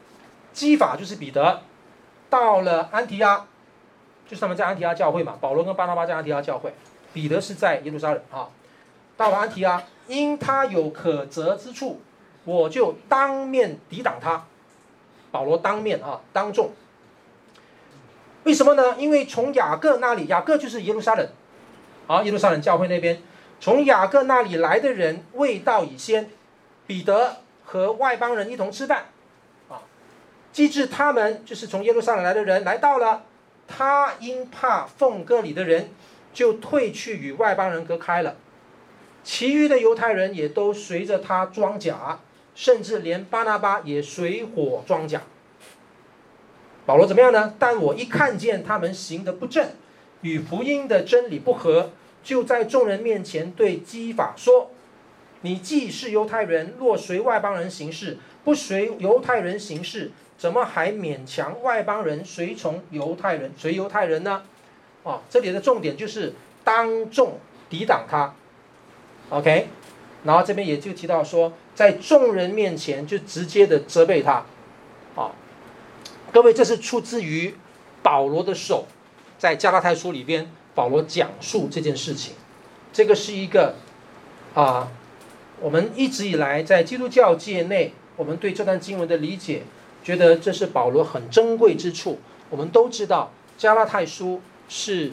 [0.53, 1.63] 基法就是彼得，
[2.29, 3.47] 到了安提阿，
[4.29, 5.39] 就是他们在安提阿教会嘛。
[5.41, 6.75] 保罗跟巴拿巴在安提阿教会，
[7.15, 8.51] 彼得是在耶路撒冷啊。
[9.17, 12.03] 到了安提阿，因他有可责之处，
[12.45, 14.45] 我就当面抵挡他。
[15.31, 16.71] 保罗当面啊，当众。
[18.45, 18.97] 为什么呢？
[18.99, 21.29] 因为从雅各那里，雅各就是耶路撒冷，
[22.07, 23.21] 啊，耶路撒冷教会那边。
[23.59, 26.31] 从雅各那里来的人未到已先，
[26.87, 29.07] 彼得和外邦人一同吃饭，
[29.69, 29.81] 啊，
[30.53, 33.25] 及至他们就是从耶路撒冷来的人来到了，
[33.67, 35.89] 他因怕奉割礼的人，
[36.35, 38.37] 就退去与外邦人隔开了。
[39.23, 42.21] 其余的犹太人也都随着他装甲，
[42.55, 45.23] 甚至连巴拿巴也随火装甲。
[46.87, 47.55] 保罗怎么样呢？
[47.59, 49.71] 但我一看见他们行得不正，
[50.21, 51.91] 与福音的真理不合。
[52.23, 54.71] 就在众人面前对基法说
[55.43, 63.53] ：“你既是犹太人，若随外邦人行事，不随犹太人行事，怎么还勉强外邦人随从犹太人？
[63.57, 64.43] 随犹太人呢？”
[65.05, 66.33] 啊，这里的重点就是
[66.65, 67.39] 当众
[67.69, 68.35] 抵挡他。
[69.29, 69.69] OK，
[70.25, 74.45] 然后这边也就提到说，在众人面前就直接的责备他。
[75.15, 75.31] 啊，
[76.33, 77.55] 各位，这是出自于
[78.03, 78.87] 保罗的手，
[79.39, 80.51] 在加拉太书里边。
[80.75, 82.35] 保罗讲述这件事情，
[82.93, 83.77] 这个是一个
[84.55, 84.89] 啊，
[85.61, 89.63] 我们一直以来在基督教界内，我们对这段经文的理解，
[90.03, 92.19] 觉得这是保罗很珍贵之处。
[92.51, 95.13] 我们都知道，加拉太书是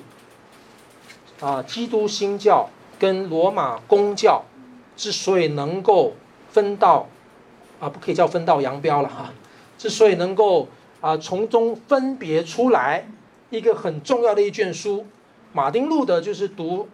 [1.40, 4.44] 啊，基督新教跟罗马公教
[4.96, 6.14] 之所以能够
[6.50, 7.08] 分道
[7.80, 9.34] 啊，不可以叫分道扬镳了哈，
[9.78, 10.68] 之所以能够
[11.00, 13.08] 啊从中分别出来
[13.50, 15.06] 一个很重要的一卷书。
[15.54, 16.88] 马丁路德就是读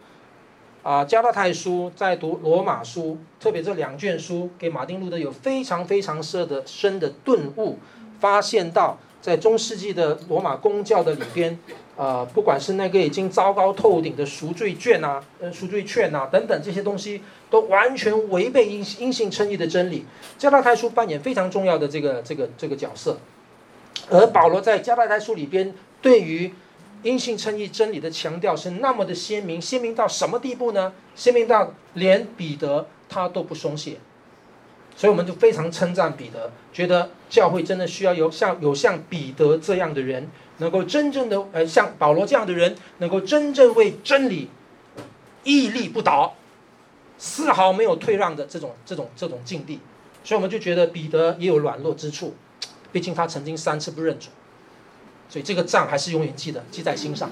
[0.81, 7.77] 啊加拉太书，在读罗马书，特别这两卷书给马丁路德有非常非常深的深的顿悟，
[8.19, 11.59] 发现到在中世纪的罗马公教的里边，
[11.97, 20.05] 呃，不管是那个已经糟糕透顶的赎罪券啊、呃赎罪券啊等等这些东西，都完全违背因因性称义的真理。
[20.37, 23.17] 加拉太书扮演非常重要的这个这个这个角色，
[24.11, 26.53] 而保罗在加拉太书里边对于
[27.01, 30.93] 阴性称义真理的强调是那么的鲜明，鲜明到什么地步呢？
[31.15, 33.97] 鲜明到连彼得他都不松懈，
[34.95, 44.49] 所以我们就非常称赞彼得，觉得教会真的需要有像有像彼得这样的人，能够真正的呃像保罗这样的人，能够真正为真理
[45.43, 46.35] 屹立不倒，
[47.17, 49.79] 丝毫没有退让的这种这种这种境地。
[50.23, 52.35] 所以我们就觉得彼得也有软弱之处，
[52.91, 54.27] 毕竟他曾经三次不认主。
[55.29, 57.29] 所以这个账还是永远记得，记在心上。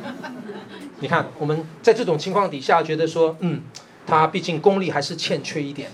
[1.00, 3.62] 你看，我们在这种情况底下，觉得说，嗯，
[4.06, 5.90] 他毕竟功力还是欠缺一点，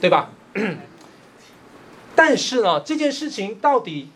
[0.00, 0.32] 对吧？
[2.16, 4.10] 但是呢，这件事情到底，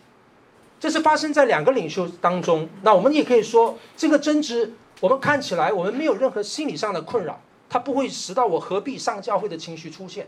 [0.79, 2.67] 这是发生在两个领袖当中。
[2.83, 10.27] 那我们也可以说，这个争执，我们看起来我们没有任何心理上的困扰，它不会使到我何必上教会的情绪出现，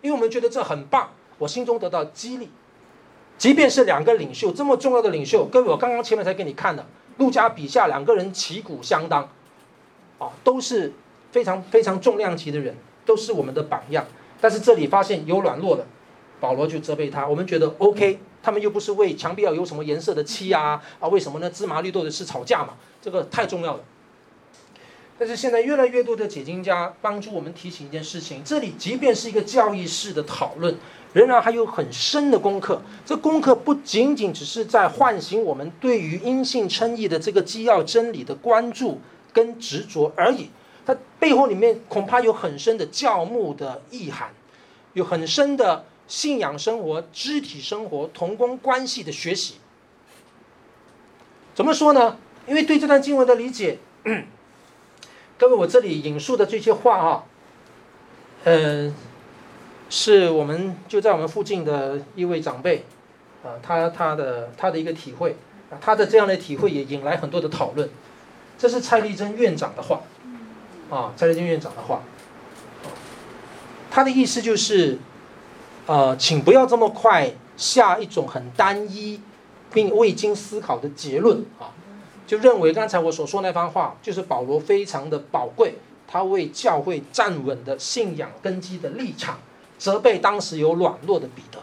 [0.00, 2.50] 因为我们觉得这很棒，我心中得到激励。
[3.38, 6.86] 即便是两个领袖这么重要的领袖，各位，我刚刚前面才给你看的，
[7.18, 9.28] 陆家笔下两个人旗鼓相当，
[10.18, 10.92] 啊，都是
[11.32, 14.06] 非常非常重量级的人，都是我们的榜样。
[14.40, 15.86] 但是这里发现有软弱的，
[16.42, 17.24] 保罗就责备他。
[17.24, 21.48] 我们觉得 OK，他们又不是为墙壁要有什么颜色的漆啊啊，为什么呢？
[21.48, 23.84] 芝麻绿豆的事吵架嘛，这个太重要了。
[25.16, 30.74] 但是现在越来越多的解经家帮助我们提醒一件事情：这里即便是一个教义式的讨论，
[31.12, 32.82] 仍然还有很深的功课。
[33.06, 39.00] 这功课不仅仅只是在唤醒我们对于因信称义的这个基要真理的关注
[39.32, 40.50] 跟执着而已。
[40.84, 44.30] 它背后里面恐怕有很深的教牧的意涵，
[44.94, 49.54] 有很深的信仰生活、肢体生活、同工关系的学习。
[51.54, 52.18] 怎么说呢？
[52.46, 53.78] 因为对这段经文的理解。
[55.38, 57.24] 各位，我这里引述的这些话啊，
[58.44, 58.94] 嗯、呃，
[59.88, 62.84] 是我们就在我们附近的一位长辈，
[63.42, 65.36] 啊，他他的他的一个体会，
[65.80, 67.88] 他的这样的体会也引来很多的讨论。
[68.58, 70.02] 这是蔡立珍院长的话，
[70.90, 72.02] 啊，蔡立珍院长的话，
[73.90, 74.98] 他的意思就是，
[75.86, 79.20] 呃，请不要这么快下一种很单一
[79.72, 81.74] 并未经思考的结论啊。
[82.26, 85.74] 就认为刚才我所说那番话，就是保罗非常的宝贵，
[86.06, 89.38] 他为教会站稳的信仰根基的立场，
[89.76, 91.58] 责备当时有软弱的彼得，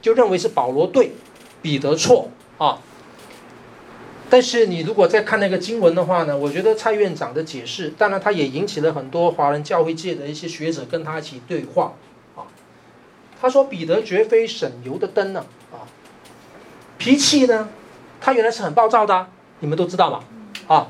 [0.00, 1.12] 就认为是保罗对，
[1.60, 2.78] 彼得错啊。
[4.28, 11.94] 但是你如果再看那个经文的话呢，我觉得蔡院长的解释，当然他也引起了很多华人教会界的一些学者跟他一起对话。
[13.42, 15.82] 他说彼得绝非省油的灯呢啊，
[16.96, 17.68] 脾气呢，
[18.20, 19.26] 他原来是很暴躁的。
[19.58, 20.22] 你们都知道嘛？
[20.68, 20.86] 啊，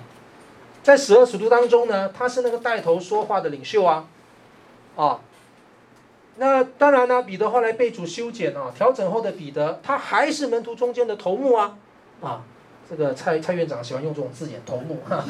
[0.83, 4.05] 在十二使徒当中呢，他是那个带头说话的领袖啊，
[4.97, 5.21] 啊，
[6.37, 11.79] 那当然呢，彼得后来被主修剪啊，调整后的彼得，他还是门徒中间的头目啊，
[12.21, 12.43] 啊，
[12.91, 15.25] 这个蔡蔡院长喜欢用这种字眼，头目，哈，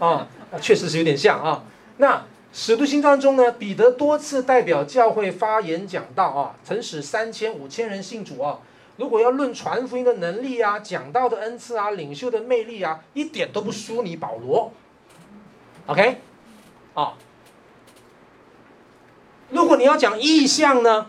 [0.04, 0.26] 啊，
[0.60, 1.62] 确实是有点像啊。
[1.98, 8.58] 那使徒行传中呢，彼得多次代表教会发言讲道啊，曾使三千五千人信主啊。
[8.98, 14.70] 如果要论传福音的能力啊，讲道的恩赐啊，领袖的魅力啊，一点都不输你保罗。
[15.86, 16.18] OK，
[16.92, 17.14] 啊，
[19.48, 21.06] 如果你要讲意象呢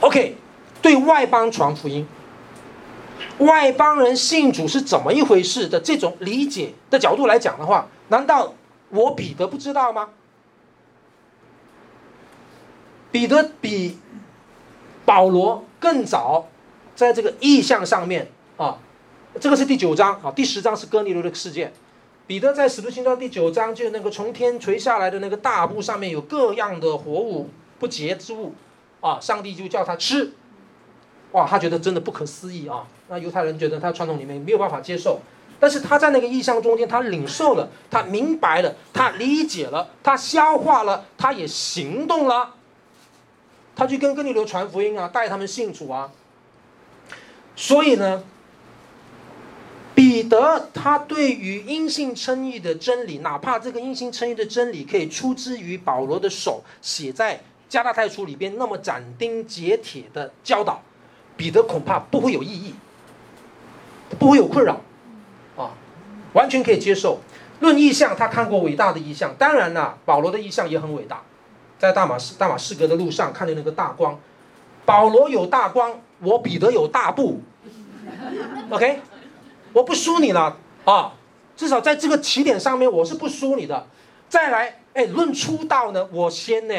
[0.00, 0.36] ？OK，
[0.80, 2.06] 对外邦传福音，
[3.38, 8.54] 外邦人信主是怎么一回事的这种理解的角度来讲的话，难道
[8.90, 10.10] 我彼得不知道吗？
[13.10, 13.98] 彼得比。
[15.06, 16.48] 保罗更早，
[16.96, 18.76] 在这个异象上面啊，
[19.40, 21.72] 这个是第九章啊，第十章是哥尼流的事件。
[22.26, 28.52] 彼得在使徒行传第九章，就那个从天垂下来的那个大布上面有各样的活物不洁之物
[29.00, 30.32] 啊，上帝就叫他吃，
[31.30, 32.88] 哇，他觉得真的不可思议啊。
[33.06, 35.20] 那犹太人觉得他传统里面没有办法接受，
[35.58, 42.54] 但是他在那个意象中间，他领受了，他明白了，他理解了，他消化了，他也行动了。
[43.74, 46.10] 他去跟哥尼流传福音啊，带他们信主啊。
[47.54, 48.22] 所以呢，
[49.94, 60.82] 彼得他对于因信称义的真理，哪怕这个因信称义的真理可以出自于保罗的手，写在加拉太书里边那么斩钉截铁的教导，
[61.36, 62.74] 彼得恐怕不会有异议，
[64.18, 64.80] 不会有困扰，
[66.36, 67.18] 完全可以接受。
[67.60, 71.22] 论异象，他看过伟大的异象，当然了，保罗的异象也很伟大。
[71.78, 74.20] 在大马士大马士革的路上，看见那个大光，
[74.84, 77.40] 保罗有大光，我彼得有大布
[78.68, 79.00] ，OK，
[79.72, 81.14] 我不输你了啊，
[81.56, 83.86] 至少在这个起点上面我是不输你的。
[84.28, 86.74] 再来，哎，论出道呢，我先呢。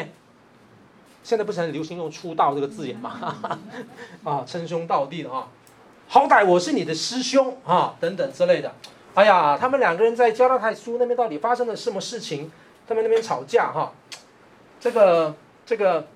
[1.24, 3.36] 现在不是很流行用出道这个字眼吗？
[4.22, 5.48] 啊，称兄道弟的啊，
[6.06, 8.72] 好歹我是你的师兄啊，等等之类的。
[9.18, 12.48] 哎呀，他们两个人在加拉太书那边到底发生了什么事情？
[12.86, 13.92] 他们那边吵架哈。
[14.78, 15.34] 这个
[15.66, 16.06] 这个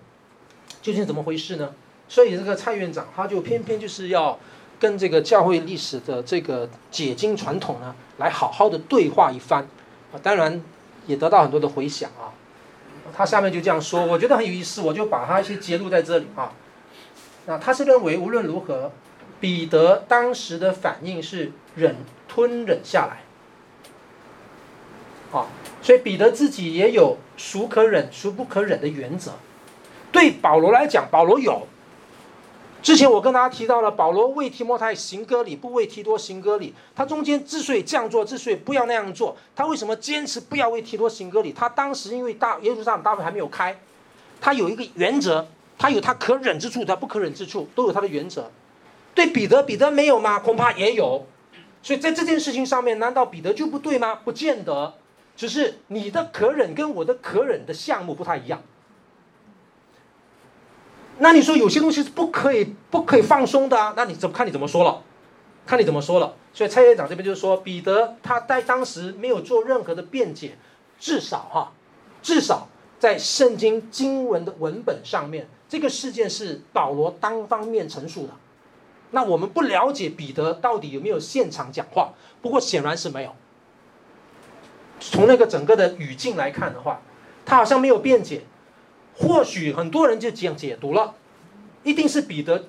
[0.80, 1.74] 究竟怎么回事呢？
[2.08, 4.38] 所以这个蔡院长他就偏偏就是要
[4.78, 9.66] 跟这个教会历史的这个解经传统呢，来好好的对话一番
[10.12, 10.62] 啊，当然
[11.08, 12.30] 也得到很多的回响啊。
[13.12, 16.52] 他下面就这样说，我觉得很有意思，我就把他一些节录在这里啊。
[17.46, 18.92] 那他是认为无论如何，
[19.42, 21.96] 彼得当时的反应是忍
[22.28, 23.24] 吞忍下来。
[25.36, 25.48] 啊，
[25.82, 29.32] 所以彼得自己也有孰可忍孰不可忍的原则。
[30.12, 31.66] 对保罗来讲，保罗有。
[32.82, 36.72] 之前我跟大家提到了，保罗为提摩太行割礼，不为提多行割礼。
[36.94, 41.52] 他中间之所以这样做，之所以不要那样做，他为什么坚持不要为提多行割礼？
[41.52, 43.76] 他当时因为大耶路撒冷大会还没有开，
[44.40, 48.48] 他有一个原则，他有他可忍之处，他不可忍之处，都有他的原则。
[49.14, 50.38] 对彼得，彼得没有吗？
[50.38, 51.26] 恐怕也有。
[51.82, 54.14] 所以在这件事情上面，难道彼得就不对吗？
[54.14, 54.94] 不见得。
[55.34, 58.62] 只是你的可忍跟我的可忍的项目不太一样。
[61.18, 63.94] 那你说有些东西是不可以不可以放松的啊？
[63.96, 65.02] 那你怎么看你怎么说了？
[65.66, 66.34] 看你怎么说了。
[66.52, 70.58] 所以蔡院长这边就是说，彼得他在当时没有做任何的辩解，
[70.98, 71.72] 至少哈，
[72.22, 78.32] 至少在圣经经文的文本上面，这个事件是保罗单方面陈述的。
[79.12, 83.34] 那我们不了解彼得到底有没有现场讲话，不过显然是没有。
[85.00, 87.00] 从那个整个的语境来看的话，
[87.46, 88.42] 他好像没有辩解。
[89.14, 91.14] 或许很多人就这样解读了，
[91.82, 92.64] 一定是彼得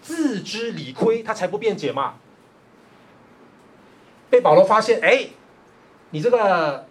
[0.00, 2.14] 自知理亏，他才不辩解嘛。
[4.30, 5.30] 被保罗发现，哎，
[6.10, 6.86] 你这个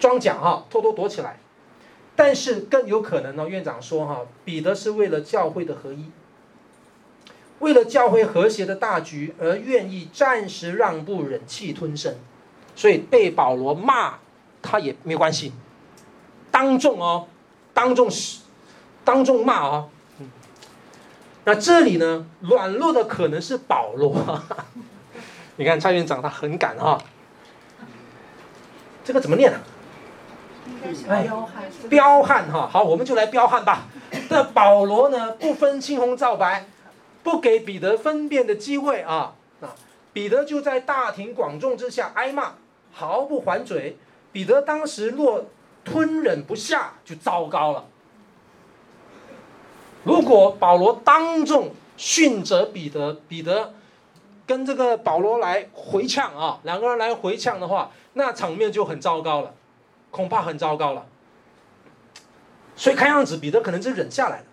[0.00, 1.38] 装甲哈，偷偷躲起来。
[2.16, 6.10] 但是更有可能呢，院长说哈，彼得是为了教会的合一，
[7.60, 12.14] 为了教会和谐的大局而愿意暂时让步、忍气吞声，
[12.76, 14.18] 所以被保罗骂
[14.62, 15.52] 他也没关系，
[16.50, 17.26] 当众哦，
[17.74, 18.08] 当众
[19.04, 19.88] 当众骂哦，
[20.18, 20.28] 嗯，
[21.44, 24.42] 那这里呢，软弱的可能是保罗。
[25.56, 26.96] 你看蔡院长他很敢哈，
[29.02, 29.60] 这个怎么念啊？
[31.08, 31.26] 哎，
[31.88, 33.86] 彪悍哈，好，我们就来彪悍吧。
[34.28, 36.66] 那保罗呢，不分青红皂白，
[37.22, 39.34] 不给彼得分辨的机会啊。
[39.60, 39.74] 啊，
[40.12, 42.54] 彼得就在大庭广众之下挨骂，
[42.92, 43.96] 毫不还嘴。
[44.30, 45.46] 彼得当时若
[45.84, 47.86] 吞忍不下，就糟糕了。
[50.04, 53.74] 如果保罗当众训责彼得，彼得
[54.46, 59.54] 跟这个保罗来回呛啊，两个人来回呛的话，那场面就很糟糕了，
[60.10, 61.06] 恐怕很糟糕了。
[62.76, 64.44] 所以看样子彼得可能是忍下来了。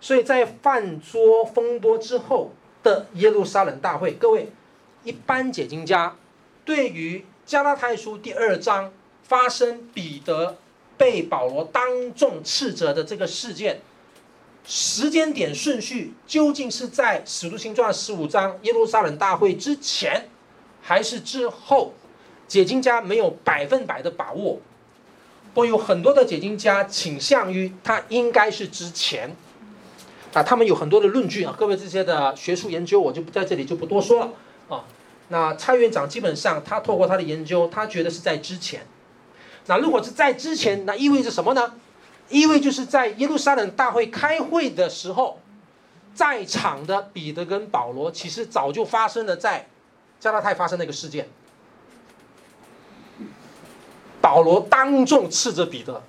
[0.00, 4.50] 所以在饭桌风波之后的耶路撒冷大会，各位
[5.04, 6.16] 一般解经家
[6.64, 8.92] 对于加拉太书第二章
[9.22, 10.58] 发生彼得
[10.96, 13.80] 被保罗当众斥责的这个事件。
[14.68, 20.28] 时间点顺序究竟是在《使徒行传》十五章耶路撒冷大会之前，
[20.82, 21.94] 还是之后？
[22.48, 24.60] 解经家没有百分百的把握。
[25.54, 29.34] 我有很多的解经家倾向于他应该是之前。
[30.36, 34.32] 啊，他们有很多的论据啊，各位这些的学术研究我就不在这里就不多说了
[34.68, 34.84] 啊。
[35.28, 38.86] 那蔡院长基本上他透过他的研究，他觉得是在之前。
[39.64, 41.72] 那如果是在之前，那意味着什么呢？
[42.28, 45.40] 意味就是在耶路撒冷大会开会的时候，
[46.14, 49.66] 在场的彼得跟保罗其实早就发生了在
[50.20, 51.30] 加拉太发生那个事件。
[54.20, 56.02] 保罗当众斥责彼得，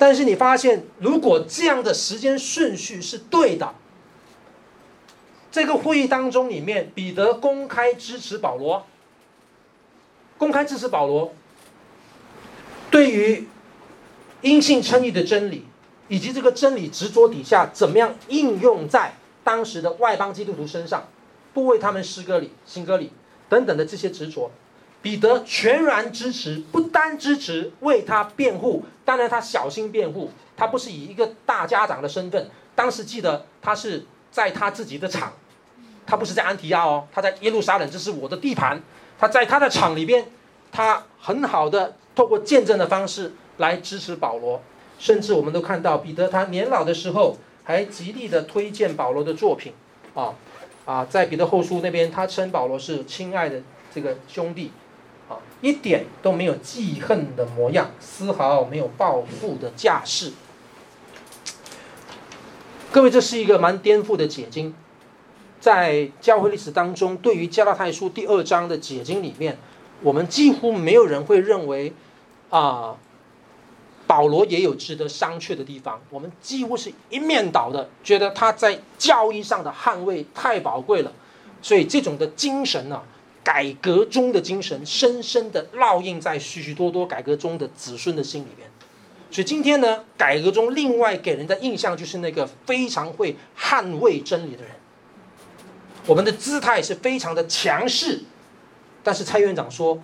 [0.00, 3.74] 但是你发现，如果这样的时间顺序是对的，
[5.52, 8.86] 这个会议当中里面，彼得公开支持保罗，
[10.38, 11.34] 公开支持保罗，
[12.90, 13.46] 对于。
[14.42, 15.66] 因信称义的真理，
[16.08, 19.12] 以及这个真理执着底下怎么样应用在
[19.44, 21.06] 当时的外邦基督徒身上，
[21.52, 23.12] 不为他们诗歌里、行歌里
[23.50, 24.50] 等等的这些执着，
[25.02, 32.50] 彼得全然支持，不单支持为他辩护，当然他小心辩护，他不是以一个大家长的身份。
[32.74, 35.32] 当时记得他是在他自己的场，
[36.06, 38.80] 他不是在安提亚哦，他在耶路撒冷，这是我的地盘。
[39.18, 40.26] 他在他的场里边，
[40.72, 43.32] 他很好的透过见证的方式。
[43.56, 44.62] 来支持保罗，
[44.98, 49.74] 甚至我们都看到彼得他年老的时候还极力的推荐保罗的作品，
[50.14, 50.32] 啊
[50.86, 53.60] 啊，在彼得后书那边他称保罗是亲爱的
[53.94, 54.72] 这个兄弟，
[55.30, 60.32] 啊，一点都没有记恨的模样，丝毫没有报复的架势。
[62.92, 64.74] 各位，这是一个蛮颠覆的解经，
[65.60, 69.56] 在教会历史当中，对于加拉太书第二章的解经里面，
[70.02, 71.94] 我们几乎没有人会认为
[72.50, 72.96] 啊。
[74.06, 81.12] 保罗也有值得商榷的地方，我们几乎是一面倒的，觉得他在教义上的捍卫太宝贵了，
[81.62, 83.00] 所以这种的精神呢、
[83.42, 88.68] 改革中的精神，深深的烙印在许许多多改革中的子孙的心里面。
[89.30, 94.72] 所以今天呢，改革中另外给人的印象就是那个非常会捍卫真理的人，
[96.06, 98.22] 我们的姿态是非常的强势，
[99.02, 100.02] 但是蔡院长说，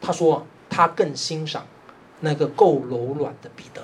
[0.00, 1.66] 他说他更欣赏。
[2.22, 3.82] 那个够柔软的彼得，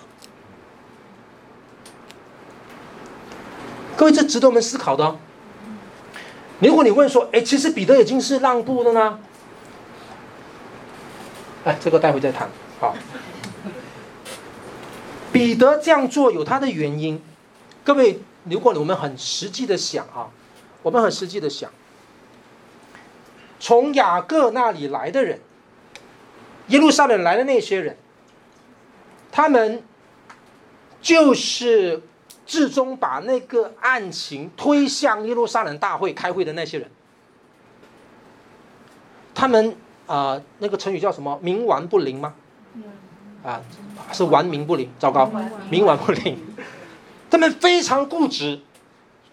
[3.96, 5.18] 各位，这值得我们思考的哦。
[6.60, 9.18] 如果你问说，哎，其实彼得已经是让步了呢？
[11.64, 12.48] 哎，这个待会再谈。
[12.80, 12.96] 好，
[15.32, 17.22] 彼得这样做有他的原因。
[17.84, 20.30] 各位，如果我们很实际的想啊，
[20.82, 21.70] 我们很实际的想，
[23.60, 25.40] 从雅各那里来的人。
[26.68, 27.96] 耶路撒冷来的那些人，
[29.30, 29.84] 他们
[31.00, 32.02] 就是
[32.46, 36.90] 至终把那个案情推向耶路撒冷大会开会的那些人。
[39.34, 39.70] 他们
[40.06, 41.38] 啊、呃，那个成语叫什么？
[41.42, 42.34] 冥顽不灵吗？
[43.44, 43.60] 啊，
[44.12, 45.30] 是顽冥不灵，糟糕，
[45.70, 46.38] 冥顽不灵。
[47.30, 48.60] 他们非常固执，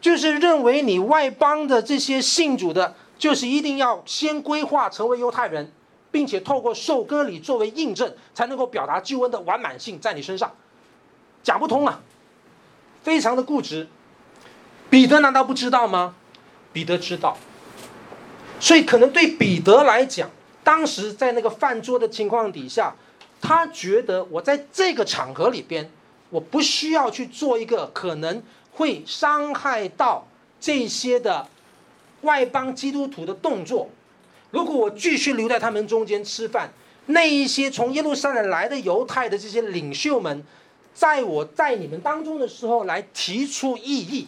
[0.02, 5.72] 就是认为你外邦的这些信主的，就是一定要先规划成为犹太人，
[6.12, 10.52] 并且透过受割礼作为印证，才能够表达救恩的完满性在你身上，
[11.42, 12.02] 讲不通啊，
[13.04, 13.88] 非常的固执。
[14.90, 16.16] 彼得难道不知道吗？
[16.72, 17.38] 彼得知道。
[18.60, 20.30] 所以，可能对彼得来讲，
[20.64, 22.96] 当时在那个饭桌的情况底下，
[23.42, 25.92] 他觉得我在这个场合里边，
[26.30, 28.42] 我不需要去做一个可能
[28.72, 30.26] 会伤害到
[30.62, 31.48] 这些的
[32.22, 33.90] 外邦基督徒的动作。
[34.52, 36.72] 如果我继续留在他们中间吃饭，
[37.08, 40.42] 那一些从耶路撒冷来的犹太的这些领袖们，
[40.94, 44.28] 在我在你们当中的时候来提出异议，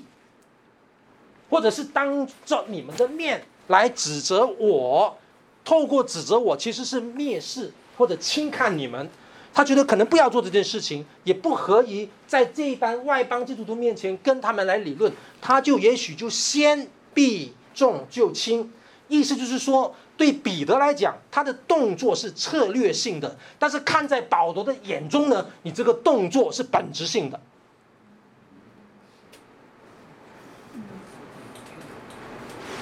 [1.49, 3.45] 或者是当着你们的面。
[3.68, 5.18] 来指责我，
[5.63, 9.09] 透过指责我，其实是蔑视或者轻看你们。
[9.55, 15.11] 他觉得可能不要做这件事情，也不合宜在这一班外邦基督徒面前跟他们来理论。
[15.41, 18.72] 他就也许就先避重就轻，
[19.07, 27.39] 意思就是说，对彼得来讲，他的动作是策略性的，但是看在保罗的眼中呢，你这个动作是本质性的。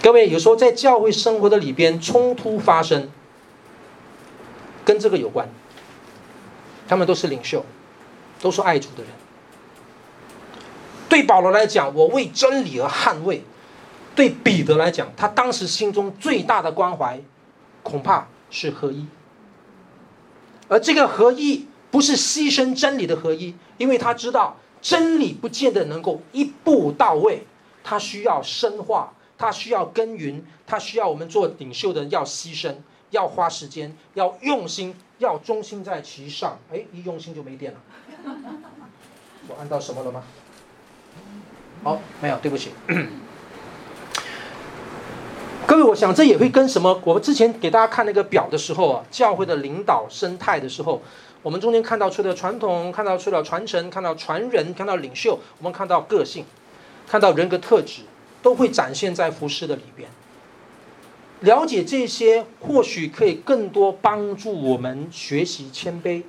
[0.02, 3.10] 各位，有时候在教会生活的里边冲突发生，
[4.84, 5.48] 跟这个有关。
[6.86, 7.66] 他们都是领袖，
[8.42, 9.08] 都是爱主的人。
[11.08, 13.44] 对保罗来讲，我为真理而捍卫；
[14.16, 17.20] 对彼得来讲，他当时心中最大的关怀，
[17.82, 19.06] 恐怕是合一。
[20.68, 27.46] 而这个合一，不是牺牲真理的合一，因为他知道真理不见得能够一步到位，
[27.84, 29.14] 他需要深化。
[29.36, 32.76] 他需要耕耘，他需要我们做领袖的要牺牲，
[33.10, 36.58] 要花时间，要用心，要忠心在其上。
[36.72, 37.80] 哎，一用心就没电了。
[39.50, 40.24] 我按到什么了吗？
[41.84, 42.70] 好，没有，对不起。
[45.74, 47.02] 各位，我想这也会跟什么？
[47.04, 51.02] 我们之前给大家看那个表的时候啊，教会的领导生态的时候，
[51.42, 56.46] 我们中间看到出了传统，看到出了传承，看到传人，看到领袖，我们看到个性，
[57.08, 58.04] 看到人格特质。
[58.44, 60.08] 都会展现在服饰的里边。
[61.40, 66.22] 了解这些，或许可以更多帮助我们学习谦卑。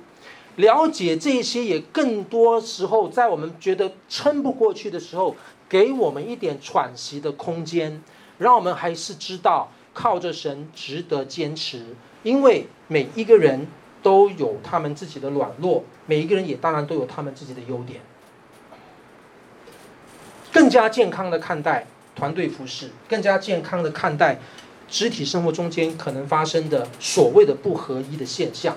[0.55, 5.35] 了解这些，也更多时候在我们觉得撑不过去的时候，
[5.69, 8.01] 给我们一点喘息的空间，
[8.37, 11.85] 让我们还是知道靠着神值得坚持。
[12.23, 13.67] 因为每一个人
[14.01, 18.01] 都有他们自己的软弱，每一个人也当然都有他们自己的优点。
[20.51, 21.87] 更加健康的看待。
[22.17, 24.39] 团队服饰，更加健康的看待
[24.87, 28.73] 肢体生活中间可能发生的所谓的不合一的现象，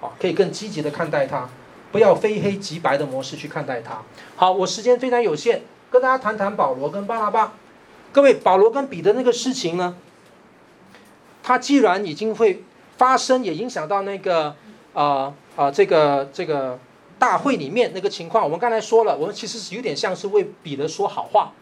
[0.00, 1.48] 啊，可以更积极的看待它，
[1.90, 4.00] 不要非黑即白的模式去看待它。
[4.36, 7.54] 好，我时间非常有限，跟大家谈谈保罗跟巴拉巴。
[8.12, 9.96] 各位，保罗跟彼得那个事情呢，
[11.42, 12.64] 他既然已经会
[12.96, 14.56] 发生，也影响到那个
[14.94, 16.78] 啊啊、呃呃、这个这个
[17.18, 21.52] 大会里面那个情况，我们刚才说了，我们其实是有点像是为彼得说好话，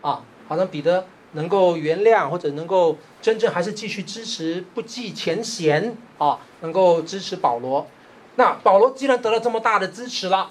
[0.00, 0.22] 啊。
[0.48, 7.86] 好像彼得能够原谅，或者能够真正还是继续支持，不计前嫌啊，能够支持保罗。
[8.34, 10.50] 那保罗既然得了这么大的支持了，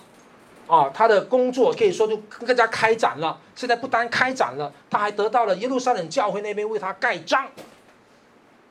[0.70, 2.15] 啊，他的工作可以说就
[2.45, 3.41] 更加开展了。
[3.55, 7.47] 现在不单开展了，他还得到了耶路撒冷教会那边为他盖章，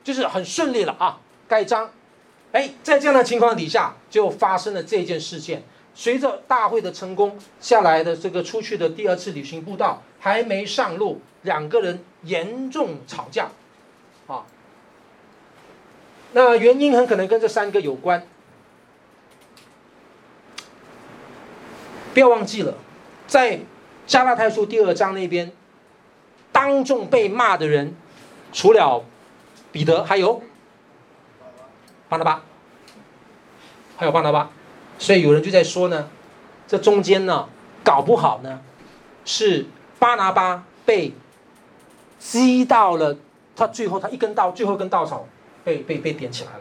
[0.01, 1.91] 就是很顺利了啊，盖章。
[2.53, 5.61] 哎，在这样的情况底下，就发生了这件事件。
[5.93, 13.49] 随着大会的成功，下来的这个出去的第二次旅行布道还没上路，两个人严重吵架，
[14.25, 14.45] 啊，
[16.31, 18.25] 那原因很可能跟这三个有关。
[22.13, 22.73] 不要忘记了，
[23.27, 23.59] 在
[24.07, 25.51] 加拉太书第二章那边，
[26.51, 27.95] 当众被骂的人，
[28.51, 29.05] 除了
[29.71, 30.41] 彼得，还有
[32.09, 32.41] 巴拿巴，
[33.95, 34.49] 还有巴拿巴。
[34.97, 36.09] 所以有人就在说呢，
[36.67, 37.47] 这中间呢，
[37.83, 38.59] 搞不好呢，
[39.23, 39.67] 是
[39.99, 41.13] 巴拿巴被
[42.17, 43.15] 激到了，
[43.55, 45.27] 他最后他一根稻，最后一根稻草
[45.63, 46.59] 被被被点起来了。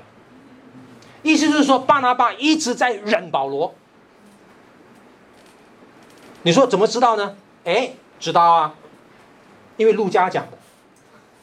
[1.23, 3.75] 意思就是说，巴拿巴一直在忍保罗。
[6.43, 7.37] 你说怎么知道呢？
[7.65, 8.75] 哎，知道啊，
[9.77, 10.59] 因为路加讲的，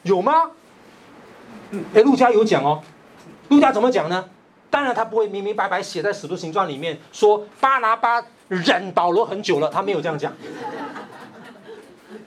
[0.02, 0.50] 有吗？
[1.94, 2.82] 哎，路加有讲哦，
[3.48, 4.28] 路加怎么讲呢？
[4.70, 10.32] 当然他不会明明白白写在使徒行传里面说巴拿巴忍保罗很久了，他没有这样讲。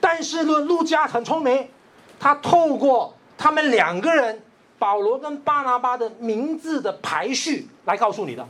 [0.00, 1.68] 但是呢，路加很聪明，
[2.18, 4.42] 他透过他们两个人
[4.78, 8.46] 保罗跟巴拿巴的名字的排序来告诉你的。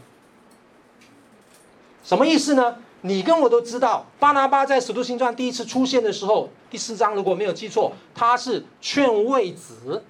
[2.05, 2.77] 什么意思呢？
[3.03, 10.05] 你跟我都知道，巴拿巴在使徒行传第一次出现的时候，第四章如果没有记错，他是劝慰子，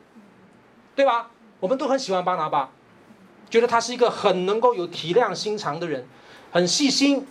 [0.96, 1.30] 对吧？
[1.60, 2.70] 我们都很喜欢巴拿巴，
[3.48, 6.04] 觉得他是一个很能够有体谅心肠的人，
[6.50, 7.26] 很细心，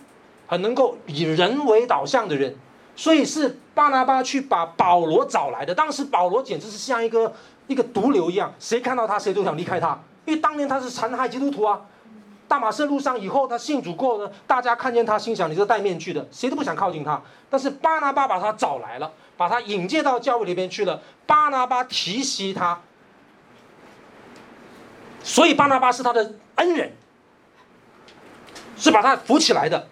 [0.46, 2.56] 很能够以人为导向的人，
[2.96, 5.74] 所以是巴拿巴去把保罗找来的。
[5.74, 7.34] 当时保罗简直是像一个
[7.66, 11.82] 一个毒瘤一样，谁看到他谁都想离开他，因为当年他是残害基督徒啊。
[12.50, 17.22] 大马色路上以后，他信主过呢，大家看见他，心想你是戴面具的，谁都不想靠近他。
[17.48, 21.00] 但是巴拿巴把他找来了，把他引荐到教会里边去了。
[21.26, 22.80] 巴拿巴提携他，
[25.22, 26.92] 所以巴拿巴是他的恩人，
[28.76, 29.86] 是把他扶起来的。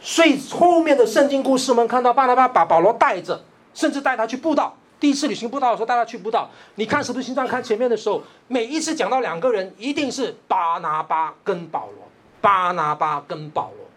[0.00, 4.78] 所以后面的圣经故事，我们看到巴拿巴把保罗带着，甚至带他去布道。
[5.02, 6.48] 第一次旅行布道的时候，带他去布道。
[6.76, 12.08] 你看《使徒行传》看前面的时候，每一次讲到两个人，一定是巴拿巴跟保罗，
[12.40, 13.88] 巴拿巴跟保罗。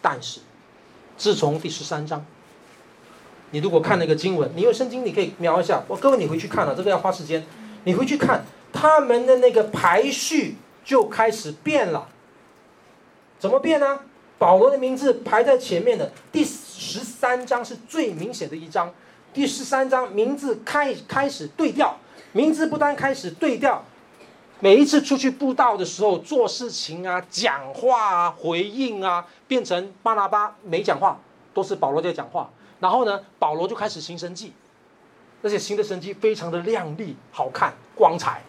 [0.00, 0.40] 但是，
[1.18, 2.24] 自从第十三章，
[3.50, 5.84] 你如果看那个经文，你有圣经，你可以瞄一下。
[5.86, 7.44] 我各位，你回去看了，这个要花时间。
[7.84, 12.08] 你回去看他们的那个排序就开始变了。
[13.38, 14.00] 怎么变呢？
[14.38, 18.90] 保罗的名字排在前面的第十三章是最明显的一章。
[19.36, 21.94] 第十三章名字开开始对调，
[22.32, 23.84] 名字不单开始对调，
[24.60, 31.20] 每一次出去布道的时候做事情啊、讲话啊、回应啊，变成巴拿巴没讲话，
[31.52, 32.48] 都是保罗在讲话。
[32.80, 34.54] 然后呢，保罗就开始行神迹，
[35.42, 38.40] 而且行的神迹非常的亮丽、好看、光彩。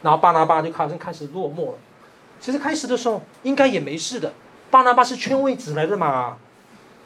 [0.00, 1.78] 然后巴拿巴就开始开始落寞了。
[2.40, 4.32] 其实开始的时候应该也没事的，
[4.70, 6.38] 巴拿巴是圈位子来的嘛。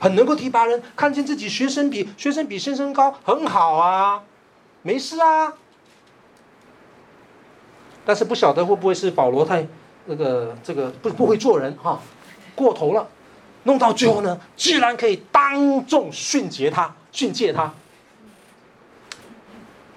[0.00, 4.22] 很能够提拔人，看见自己学生比学生比先生高，很好啊，
[4.82, 5.52] 没事啊。
[8.06, 9.64] 但是不晓得会不会是保罗太
[10.06, 12.00] 那个这个不不会做人哈，
[12.54, 13.06] 过头了，
[13.64, 17.72] 弄到最后呢，居然可以当众训诫他，训诫他。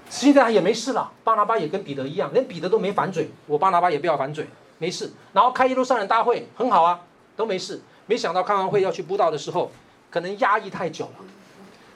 [0.10, 4.48] 实际上也没事了，巴拿巴也跟彼得一样，连彼得都没反嘴，我巴拿巴也不要反嘴，
[4.80, 5.14] 没事。
[5.32, 7.00] 然后开耶路撒冷大会很好啊，
[7.38, 7.82] 都没事。
[8.06, 9.72] 没想到开完会要去布道的时候。
[10.14, 11.26] 可能压抑太久了，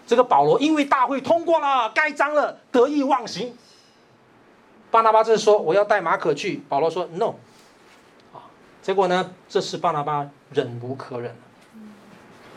[0.08, 3.56] 这个保罗因为大会通过了，盖章了，得意忘形。
[4.90, 7.36] 巴拿巴这说我要带马可去，保罗说 no，
[8.34, 8.50] 啊，
[8.82, 11.36] 结果呢，这是巴拿巴忍无可忍。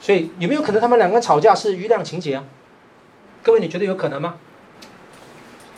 [0.01, 2.45] 所以有没有可能他们两个吵架是余量情节啊？
[3.43, 4.37] 各位你觉得有可能吗？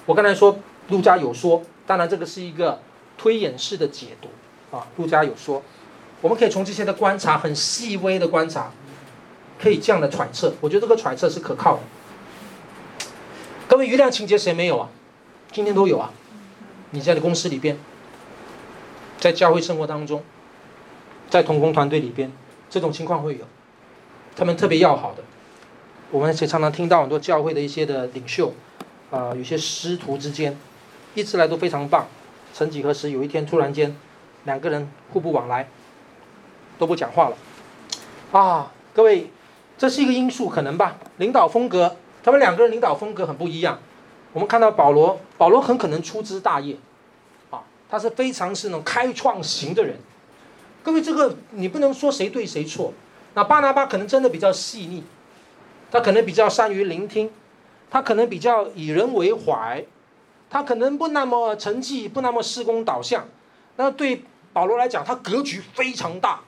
[0.06, 0.56] 我刚才说
[0.90, 2.80] 路加有说，当然这个是一个
[3.18, 4.28] 推演式的解读
[4.76, 5.60] 啊，路加有说，
[6.20, 8.70] 我们可以从这些的观察，很细微的观察。
[9.62, 11.82] 可以这样的揣测，我觉得这个揣测是可靠的。
[13.68, 14.88] 各位，余量情节谁没有啊？
[15.52, 16.12] 今天都有啊。
[16.90, 17.78] 你在的公司里边，
[19.20, 20.24] 在教会生活当中，
[21.30, 22.32] 在同工团队里边，
[22.68, 23.44] 这种情况会有。
[24.34, 25.22] 他们特别要好的，
[26.10, 28.48] 我们也常常听到很多教会的一些的领袖，
[29.12, 30.58] 啊、呃，有些师徒之间，
[31.14, 32.08] 一直来都非常棒。
[32.52, 33.96] 曾几何时，有一天突然间，
[34.42, 35.68] 两个人互不往来，
[36.80, 37.36] 都不讲话了。
[38.32, 39.30] 啊，各位。
[39.82, 40.96] 这是一个因素，可能吧？
[41.16, 43.80] 领导风格，他们两个人领导风格很不一样。
[44.32, 46.76] 我们看到保罗，保罗很可能粗枝大叶，
[47.50, 49.96] 啊，他是非常是那种开创型的人。
[50.84, 52.94] 各位，这个你不能说谁对谁错。
[53.34, 55.02] 那巴拿巴可能真的比较细腻，
[55.90, 57.28] 他可能比较善于聆听，
[57.90, 59.84] 他可能比较以人为怀，
[60.48, 63.26] 他可能不那么成绩，不那么事工导向。
[63.74, 64.22] 那对
[64.52, 66.38] 保罗来讲，他格局非常大。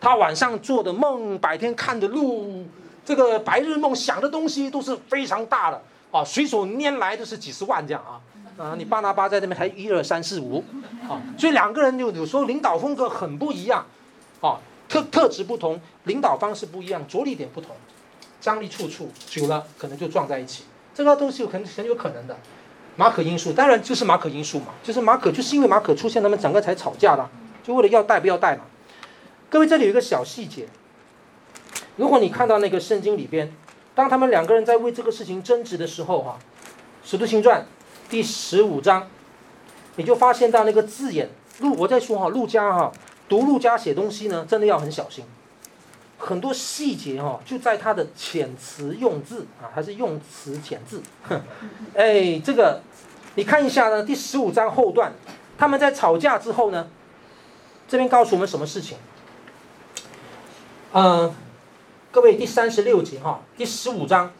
[0.00, 2.66] 他晚上做的梦，白天看的路，
[3.04, 8.20] 这个白日梦想的东西都是非常大的啊，随手拈来都是几十万这样啊
[8.62, 8.74] 啊！
[8.76, 10.64] 你巴拿巴在那边还一二三四五
[11.08, 13.84] 啊，所以两个人就有时候领导风格很不一样
[14.40, 17.76] 啊，特特质不同，领导方式不一样，着力点不同，
[18.40, 22.36] 张力处处，久了可能就撞在一起，这个东西有很很有可能的。
[22.96, 27.28] 马可因素当然就是马可因素嘛，就是马可就是因为马可出现，他们整个才吵架的，
[27.62, 28.64] 就为了要带不要带嘛。
[29.50, 30.68] 各位，这里有一个小细节。
[31.96, 33.52] 如果你看到那个圣经里边，
[33.96, 36.38] 当他们两个人在为这个事情争执的时候，哈，
[37.10, 37.62] 《使徒行传》
[38.08, 39.08] 第十五章，
[39.96, 41.28] 你就发现到那个字眼，
[41.58, 42.92] 路我在说哈，路家哈，
[43.28, 45.24] 读路家写东西呢，真的要很小心，
[46.16, 51.42] 很多细节哈，就在他的遣词用字啊，还是用词遣字，哼，
[51.94, 52.80] 哎，这个
[53.34, 55.12] 你看一下呢，第十五章后段，
[55.58, 56.86] 他们在吵架之后呢。
[57.88, 58.96] 这边告诉我们什么事情？
[60.92, 61.32] 呃，
[62.10, 64.32] 各位第三十六节哈，第十五章，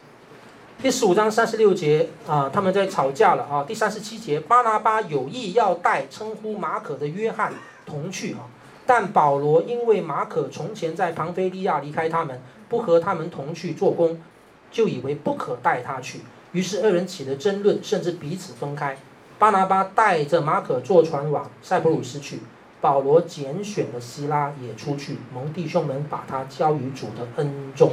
[0.83, 3.63] 第十五章三十六节啊、他们在吵架了啊。
[3.63, 7.53] 第三十七节，巴拿巴有意要带称呼马可的约翰
[7.87, 8.51] 同去啊，
[8.85, 14.21] 但保罗因为马可从前在庞菲利亚离开他们，不和他们同去做工，
[14.73, 18.99] 就以为不可带他去，于是二人起了争论，甚至彼此分开。
[19.39, 22.41] 巴拿巴带着马可坐船往塞浦路斯去，
[22.81, 27.93] 保罗拣选了希拉也出去，蒙弟兄们把他交于主的恩中。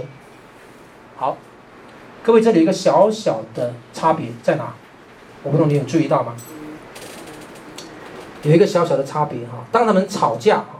[1.15, 1.37] 好，
[2.23, 4.73] 各位这里有一个小小的差别在哪？
[5.43, 6.35] 我不知道你有注意到吗？
[8.43, 10.79] 有一个小小的差别哈，当他们吵架哈，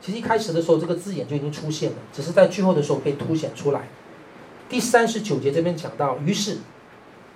[0.00, 3.88] 其实一开始的时候这个字眼就已经出现了，只是在最后的时候被凸显出来。
[4.68, 6.58] 第三十九节这边讲到，于是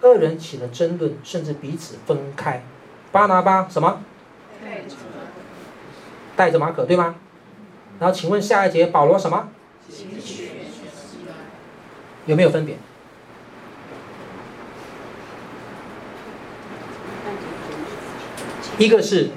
[0.02, 2.62] 二人起了争论，甚至彼此分开。
[3.10, 4.02] 巴拿巴什么？
[6.42, 7.14] 带着马可对吗？
[8.00, 9.48] 然后请问下一节保罗什么？
[12.26, 12.76] 有没有分别？
[18.76, 19.30] 一个是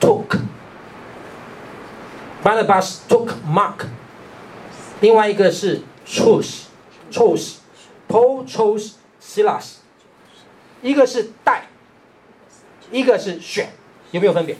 [0.00, 3.86] took，Barnabas took Mark，
[5.00, 9.74] 另外一个是 chose，chose，Paul chose Silas，
[10.82, 11.68] 一个是带。
[12.90, 13.68] 一个是选，
[14.10, 14.56] 有没有分别？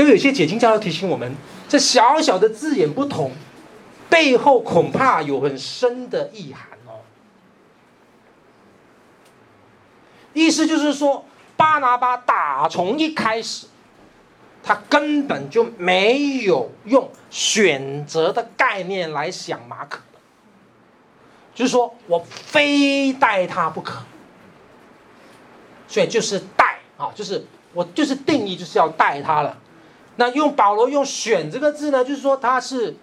[0.00, 1.30] 各位有些解经家要提醒我们，
[1.68, 3.32] 这小小的字眼不同，
[4.08, 7.04] 背后恐怕有很深的意涵哦。
[10.32, 13.66] 意思就是说，巴拿巴打从一开始，
[14.62, 20.00] 他根本就没有用选择的概念来想马可。
[21.54, 23.98] 就是说我非带他不可，
[25.86, 27.44] 所以就是带啊，就是
[27.74, 29.59] 我就是定义就是要带他了。
[30.20, 32.94] 那用保罗用选这个字呢，就是说他是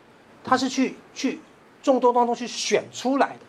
[0.44, 1.42] 他是去去
[1.82, 3.40] 众多当中去选出来的。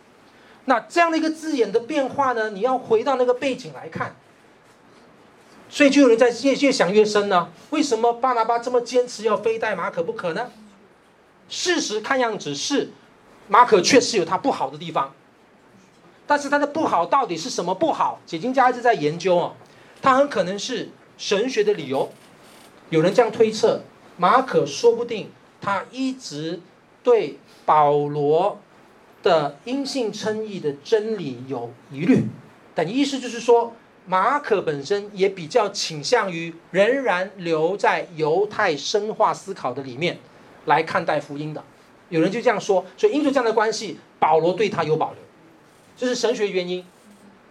[0.65, 4.17] 那这样的一个字眼的变化呢，你要回到那个背景来看，
[5.69, 7.51] 所以就有人在越越想越深呢。
[7.69, 10.51] 为什么巴拿巴这么坚持要非带马可不可呢？
[11.51, 12.93] 事实看样子是。
[13.51, 15.15] 马可确实有他不好的地方，
[16.27, 18.21] 但是他的不好到底是什么不好？
[18.25, 19.55] 解经家一直在研究哦，
[20.01, 22.11] 他很可能是神学的理由。
[22.91, 23.83] 有人这样推测，
[24.17, 25.31] 马可说不定
[25.61, 26.61] 他一直
[27.03, 28.59] 对保罗
[29.23, 32.25] 的因性称义的真理有疑虑，
[32.75, 33.75] 等意思就是说，
[34.07, 40.19] 马可本身也比较倾向于仍然留在犹太深化思考的里面
[40.65, 41.63] 来看待福音的。
[42.09, 45.19] 有人就这样说，所以因着这样的关系，保罗对他有保留，
[45.95, 46.83] 这是神学原因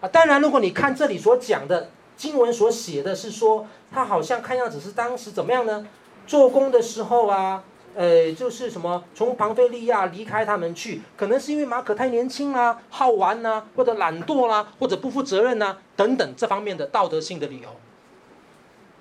[0.01, 0.07] 啊。
[0.07, 3.67] 当然，如果你看这里所讲的经文所写的是说，
[3.97, 5.83] 他好像看样子是当时怎么样呢？
[6.27, 7.63] 做工的时候啊，
[7.95, 17.69] 呃，就是什么从庞菲利亚离开他们去，可能是因为马可太年轻啦、啊、好玩呐、啊，或者懒惰啦、或者不负责任呐、啊，等等这方面的道德性的理由，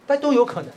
[0.06, 0.70] 但都有可能。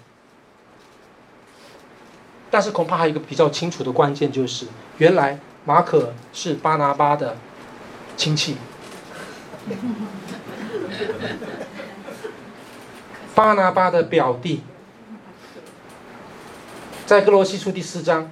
[2.51, 4.67] 但是恐怕还有一个比较清楚的关键，就是
[4.97, 7.37] 原来马可是巴拿巴的
[8.17, 8.57] 亲戚。
[13.39, 14.59] 巴拿巴的表弟，
[17.05, 18.29] 在歌罗西书第四章，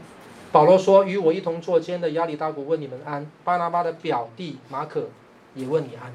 [0.51, 5.07] 保罗说：“与我一同坐监的亚里达古问你们安。”巴拿巴的表弟马可
[5.55, 6.13] 也问你安。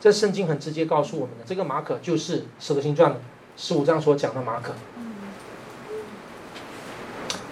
[0.00, 3.12] 这圣经很直接告诉我们的，这个马可就是《使徒行传》
[3.58, 4.72] 十五章所讲的马可。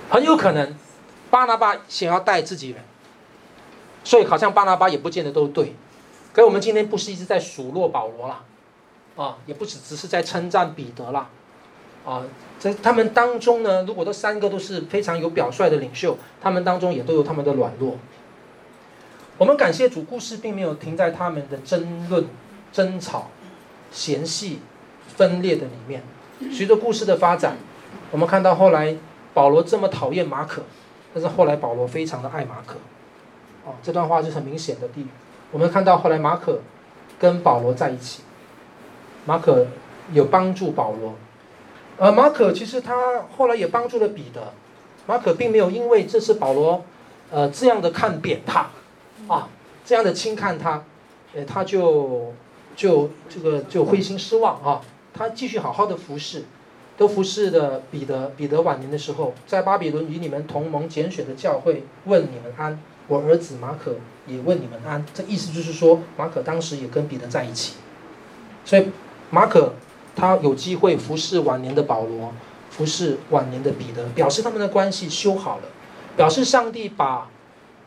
[0.09, 0.75] 很有可能，
[1.29, 2.83] 巴拿巴想要带自己人，
[4.03, 5.75] 所以好像巴拿巴也不见得都对。
[6.33, 8.45] 可我们今天不是一直在数落保罗啦，
[9.19, 11.29] 啊，也不只只是在称赞彼得啦，
[12.07, 12.23] 啊，
[12.59, 17.99] 在他们当中呢，如果这三个都是非常有表率的领袖，他们当中也都有他们的软弱。
[19.37, 22.25] 我们感谢主，故事并没有停在他们的争论、
[22.73, 23.31] 争吵、
[23.91, 24.61] 嫌隙、
[25.07, 26.03] 分裂的里面。
[26.53, 27.57] 随着故事的发展，
[28.11, 28.97] 我们看到后来。
[29.35, 30.63] 保罗这么讨厌马可，
[31.15, 32.75] 但是后来保罗非常的爱马可，
[33.65, 35.07] 哦，这段话是很明显的地。
[35.53, 36.59] 我们看到后来马可
[37.21, 38.23] 跟保罗在一起，
[39.29, 39.67] 马可
[40.15, 41.15] 有帮助保罗，
[41.99, 42.95] 而马可其实他
[43.37, 44.55] 后来也帮助了彼得。
[45.07, 46.83] 马可并没有因为这次保罗，
[47.31, 48.71] 呃，这样的看扁他，
[49.27, 49.51] 啊，
[49.85, 50.83] 这样的轻看他，
[51.35, 52.33] 呃，他就
[52.75, 54.81] 就这个就灰心失望啊，
[55.13, 56.45] 他继续好好的服侍。
[56.97, 62.81] 都服侍的彼得，彼得晚年的时候，在巴比伦与你们同盟拣选的教会问你们安。
[63.07, 63.95] 我儿子马可
[64.27, 65.05] 也问你们安。
[65.15, 67.75] 这意思就是说，马可当时也跟彼得在一起，
[68.65, 68.89] 所以
[69.31, 69.75] 马可
[70.17, 72.33] 他有机会服侍晚年的保罗，
[72.71, 75.65] 服侍晚年的彼得，表示他们的关系修好了，
[76.17, 77.31] 表示上帝把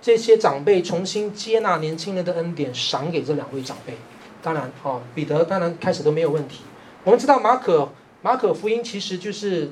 [0.01, 3.97] 这些长辈重新接纳年轻人的恩典赏给这两位长辈。
[4.41, 6.61] 当然，哦，彼得当然开始都没有问题。
[7.03, 7.89] 我们知道马可
[8.21, 9.71] 马可福音其实就是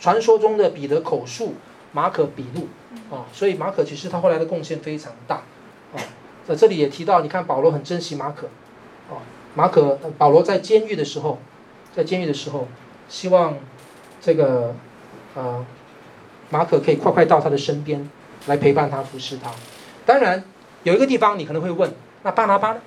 [0.00, 1.54] 传说中的彼得口述
[1.92, 2.66] 马可笔录，
[3.10, 5.42] 哦，所以马可其实他后来的贡献非常大，
[5.92, 6.00] 哦，
[6.48, 8.48] 在这里也提到，你看保罗很珍惜马可，
[9.54, 11.38] 马可保罗在监狱的时候，
[11.94, 12.66] 在监狱的时候，
[13.08, 13.56] 希望
[14.20, 14.74] 这个
[15.34, 15.64] 呃
[16.50, 18.10] 马可可以快快到他的身边
[18.46, 19.50] 来陪伴他服侍他。
[20.06, 20.42] 当然
[20.82, 21.92] 有一个地方你可能会问，
[22.22, 22.80] 那巴拿巴呢？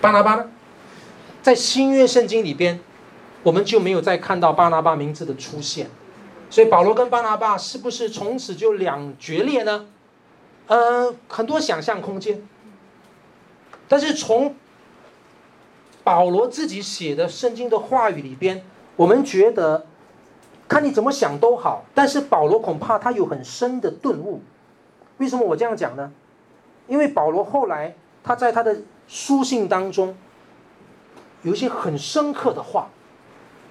[0.00, 0.50] 巴拿巴呢？
[1.42, 2.80] 在新约圣经里边，
[3.42, 5.90] 我们就没有再看到巴拿巴名字的出现，
[6.48, 9.86] 所以保罗跟巴拿巴是不是从此就两决裂呢？
[10.68, 12.46] 呃，很多想象空间。
[13.88, 14.54] 但是从
[16.02, 18.64] 保罗自己写的圣经的话语里边，
[18.96, 19.86] 我们觉得
[20.68, 24.42] 看你怎么想都好，但是保罗恐怕他有很深的顿悟。
[25.18, 26.12] 为什么我这样讲呢？
[26.88, 30.16] 因为保罗后来他在他的书信当中，
[31.42, 32.90] 有一些很深刻的话，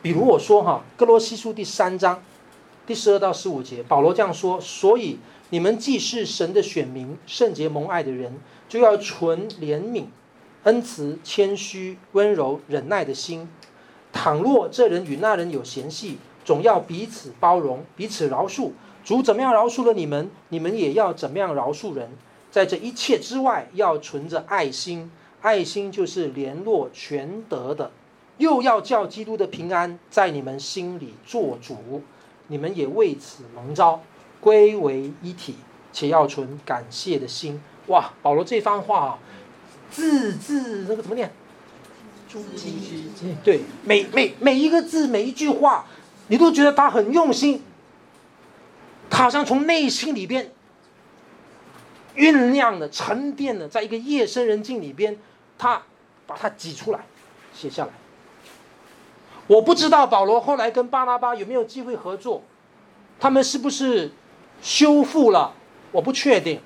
[0.02, 2.24] 比如我说哈，《歌罗西书》第三章
[2.88, 8.40] 第十二到十五节，保罗这样说：所以你们既是神的选民，圣洁蒙爱的人，
[8.74, 10.06] 就要存怜悯、
[10.64, 13.48] 恩慈、谦虚、温柔、忍耐的心。
[14.12, 18.72] 倘若这人与那人有嫌隙，总要彼此包容，彼此饶恕。
[19.06, 22.10] 主怎么样饶恕了你们，你们也要怎么样饶恕人。
[22.50, 25.12] 在这一切之外，要存着爱心。
[25.42, 27.92] 爱心就是联络全德的，
[28.40, 32.02] 又要叫基督的平安在你们心里做主，
[32.48, 34.02] 你们也为此蒙召，
[34.42, 35.58] 归为一体，
[35.92, 37.62] 且要存感谢的心。
[37.88, 39.20] 哇，保罗这番话啊，
[39.92, 41.32] 字字那个怎么念？
[42.30, 43.36] 珠玑。
[43.44, 45.86] 对，每每每一个字，每一句话，
[46.28, 47.62] 你都觉得他很用心，
[49.10, 50.52] 他好像从内心里边
[52.16, 55.18] 酝酿的、沉淀的，在一个夜深人静里边。
[55.56, 55.82] 他
[56.26, 57.00] 把它挤出来，
[57.54, 57.92] 写下来。
[59.48, 62.44] 我不知道保罗后来跟巴拉巴有没有机会合作，
[63.20, 64.12] 他们是不是
[64.62, 65.54] 修复了？
[65.92, 66.60] 我不确定。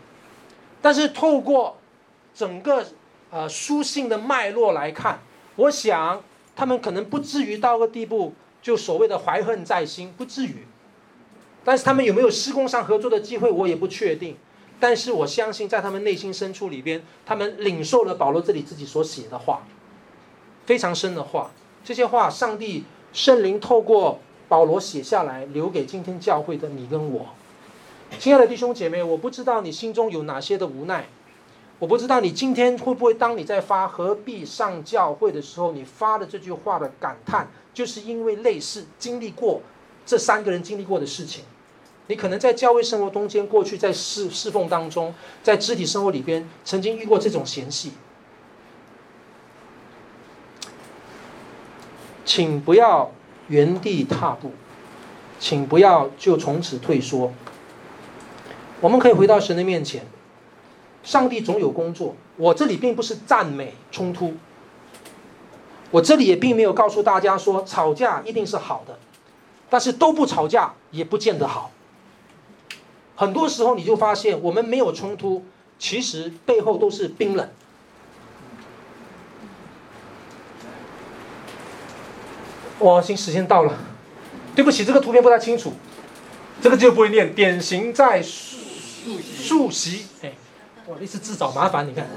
[0.88, 1.76] 但是透过
[2.34, 2.82] 整个
[3.30, 5.20] 呃书信的脉络来看，
[5.58, 6.24] 我想
[6.56, 10.66] 他们可能不至于到个地步，就所谓的怀恨在心，不至于。
[11.66, 14.38] 但是他们有没有施工上合作的机会，我也不确定。
[14.80, 19.68] 但是我相信，在他们内心深处里边，他们领受了保罗这里自己所写的话，
[20.66, 21.52] 非常深的话。
[21.84, 27.26] 这些话，上帝圣灵透过保罗写下来，留给今天教会的你跟我。
[28.20, 31.08] 亲爱的弟兄姐妹，我不知道你心中有哪些的无奈，
[31.78, 39.62] 我不知道你今天会不会，当你在发何必上教会的时候，你发的这句话的感叹，就是因为类似经历过
[40.06, 41.44] 这三个人经历过的事情。
[42.08, 47.92] 你可能在教会生活中间，过去在侍侍奉当中，在肢体生活里边，曾经遇过这种嫌隙，
[52.26, 53.12] 请不要
[53.50, 54.54] 原地踏步，
[55.38, 57.32] 请不要就从此退缩。
[58.82, 60.06] 我们可以回到神的面前，
[61.04, 62.16] 上帝总有工作。
[62.38, 64.36] 我这里并不是赞美冲突，
[65.90, 69.00] 我这里也并没有告诉大家说吵架一定是好的，
[69.70, 71.72] 但是都不吵架也不见得好。
[73.16, 75.44] 很多时候你就发现，我们没有冲突，
[75.80, 77.50] 其实背后都是冰冷。
[82.80, 83.76] 哇，行，时间到了，
[84.56, 85.74] 对不起，这个图片不太清楚，
[86.62, 87.34] 这个就不会念。
[87.34, 88.22] 典型在
[89.22, 90.34] 数习，哎，
[90.88, 92.08] 哇，一直自找麻烦，你看。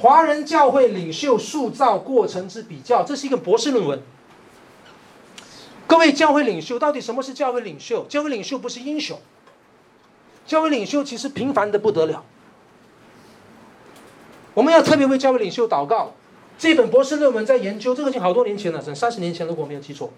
[0.00, 4.00] 华人教会领袖塑造过程之比较，这是一个博士论文。
[5.86, 8.04] 各位教会领袖，到底什么是教会领袖？
[8.04, 9.18] 教会领袖不是英雄，
[10.46, 12.24] 教会领袖其实平凡的不得了。
[14.54, 16.12] 我们要特别为教会领袖祷告。
[16.58, 20.12] 这本博士论文在研究，这个已经好多年前了，整三十年前，如果我没有记错。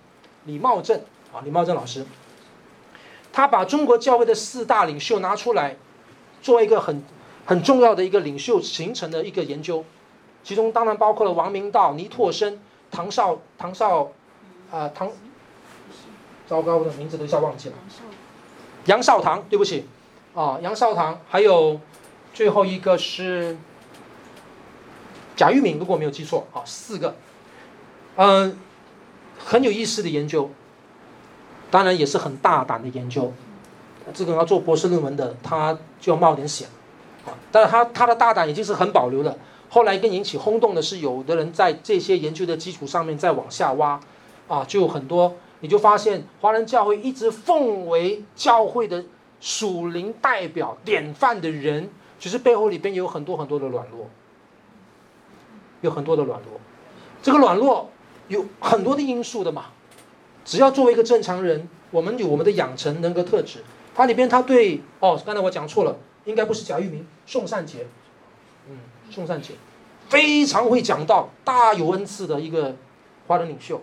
[0.47, 0.99] 李茂正
[1.33, 2.05] 啊，李茂正老师，
[3.33, 5.77] 他把中国教会的四大领袖拿出来，
[6.43, 7.03] 做一个很
[7.47, 9.85] 很重要的一个领袖形成的一个研究，
[10.43, 12.61] 其中当然包括了王明道、倪柝声、
[12.91, 14.13] 唐绍、唐绍，
[14.71, 15.11] 啊唐。
[16.47, 17.77] 糟糕的名字都一下忘记了，
[18.87, 19.87] 杨绍棠，对不起，
[20.35, 21.81] 啊，杨绍棠，还有
[22.35, 23.57] 最后一个是
[25.37, 27.15] 贾玉敏，如果没有记错，啊，四个，
[28.17, 28.59] 嗯，
[29.39, 30.51] 很有意思的研究，
[31.71, 33.33] 当然也是很大胆的研究，
[34.13, 36.69] 这个要做博士论文的，他就要冒点险，
[37.53, 39.37] 但是他他的大胆已经是很保留了，
[39.69, 44.01] 后来更引起轰动的是，有的人在这些研究的基础上面再往下挖，
[44.49, 49.05] 啊，就很多，你就发现华人教会一直奉为教会的
[49.41, 54.09] 属灵代表典范的人，其实背后里边有很多很多的软弱，
[55.83, 56.61] 有很多的软弱，
[57.23, 57.91] 这个软弱
[58.27, 59.67] 有很多的因素的嘛。
[60.45, 63.63] 只要作为一个正常人，我们有我们的养成人格特质，
[63.95, 67.87] 它里边他对哦，刚才我讲错了，应该不是贾玉明，宋善杰。
[68.69, 68.77] 嗯
[69.11, 69.55] 宋善杰
[70.09, 72.77] 非常会讲道，大有恩赐的一个
[73.27, 73.81] 华人领袖，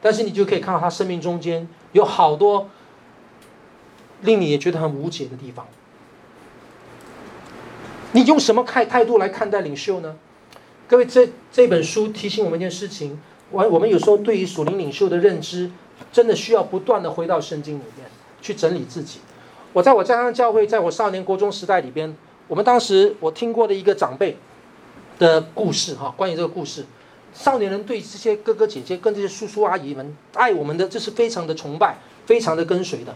[0.00, 2.68] 但是你就可以看到他生命中间有好多
[4.22, 5.66] 令你也觉得很无解的地方。
[8.12, 10.16] 你用什么态态度来看待领袖呢？
[10.86, 13.18] 各位，这这本书提醒我们一件事情：
[13.50, 15.70] 我我们有时候对于属灵领袖的认知，
[16.12, 18.06] 真的需要不断的回到圣经里面
[18.40, 19.20] 去整理自己。
[19.72, 22.16] 我在我家乡教会，在我少年国中时代里边。
[22.46, 24.36] 我们当时我听过的一个长辈
[25.18, 26.84] 的故事哈，关于这个故事，
[27.32, 33.14] 少年人对这些哥哥姐姐跟这些叔叔阿姨们爱我们的，这是非常的崇拜，非常的跟随的。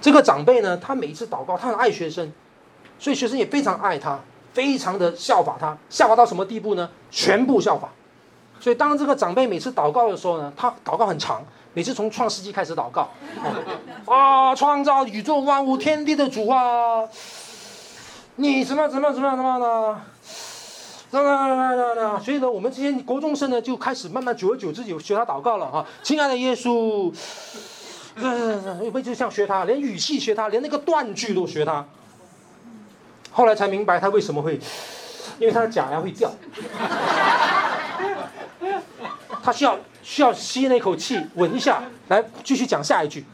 [0.00, 2.32] 这个长辈呢，他每一次祷告，他很爱学生，
[2.98, 4.18] 所以学生也非常爱他，
[4.54, 6.88] 非常的效法他，效法到什么地步呢？
[7.10, 7.92] 全部效法。
[8.62, 11.44] 所以当这个长辈每次祷告的时候呢，他祷告很长，
[11.74, 13.10] 每次从创世纪开始祷告，
[14.06, 17.02] 啊， 创造宇宙万物天地的主啊。
[18.36, 20.00] 你什么什么什么怎么的？
[21.10, 22.20] 怎么怎么怎么？
[22.20, 25.84] 所以呢，我们这些国中生呢，就开始慢慢久而久之就学他祷告了哈。
[26.04, 27.12] 亲爱的耶稣，
[28.14, 31.84] 呃，会就像学他，连语气学他，连那个断句都学他。
[33.32, 34.60] 后来才明白他为什么会，
[35.40, 36.30] 因为他的假牙会掉，
[39.42, 43.24] 他需要需要吸那口气，稳一下，来继续讲下一句。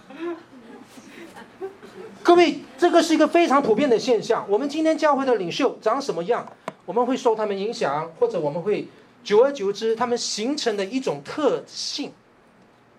[2.22, 4.44] 各位，这个是一个非常普遍的现象。
[4.48, 6.46] 我们今天教会的领袖长什么样？
[6.84, 8.88] 我们会受他们影响，或者我们会
[9.22, 12.12] 久而久之，他们形成的一种特性，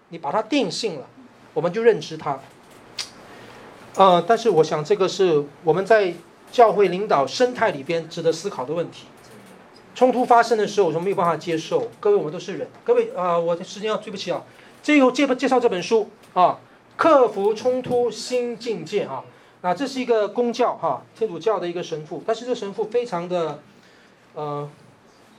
[0.09, 1.07] 你把它定性了，
[1.53, 2.39] 我们就认知它。
[3.95, 6.13] 呃，但是我想这个是我们在
[6.51, 9.05] 教会领导生态里边值得思考的问题。
[9.95, 11.89] 冲突发生的时候，我们没有办法接受。
[11.99, 12.67] 各位，我们都是人。
[12.83, 14.43] 各位啊、我的时间要对不起啊。
[14.81, 16.59] 最后介介绍这本书啊。
[16.95, 19.23] 克服冲突新境界啊！
[19.61, 23.61] 那这是一个公教哈，天主教的一个神父，但是这神父非常的，
[24.33, 24.69] 呃，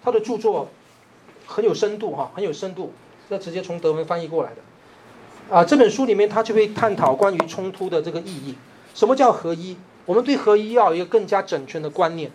[0.02, 0.70] 他的著作
[1.44, 2.94] 很有深度哈，很有深度，
[3.28, 5.54] 这直接从德文翻译过来的。
[5.54, 8.54] 啊，这本书里面他就会探讨关于冲突的这个意义。
[8.94, 9.76] 什么叫合一？
[10.06, 12.32] 我们对合一要有一个更加整全的观念。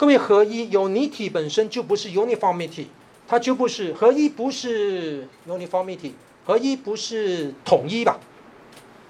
[0.00, 2.86] 各位，合一 unity 本身就不是 uniformity，
[3.28, 6.12] 它就不是合一，不是 uniformity。
[6.46, 8.18] 合一不是统一吧？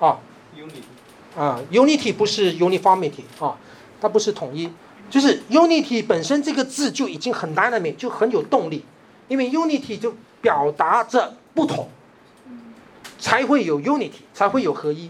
[0.01, 0.19] 啊
[0.57, 1.39] ，unity。
[1.41, 3.57] 啊，unity 不是 uniformity 啊，
[4.01, 4.69] 它不是统一，
[5.09, 8.85] 就是 unity 本身这个字就已经很 dynamic，就很有动力，
[9.29, 10.13] 因为 unity 就
[10.43, 11.89] 表达着不同，
[13.17, 15.09] 才会有 unity，才会有合一，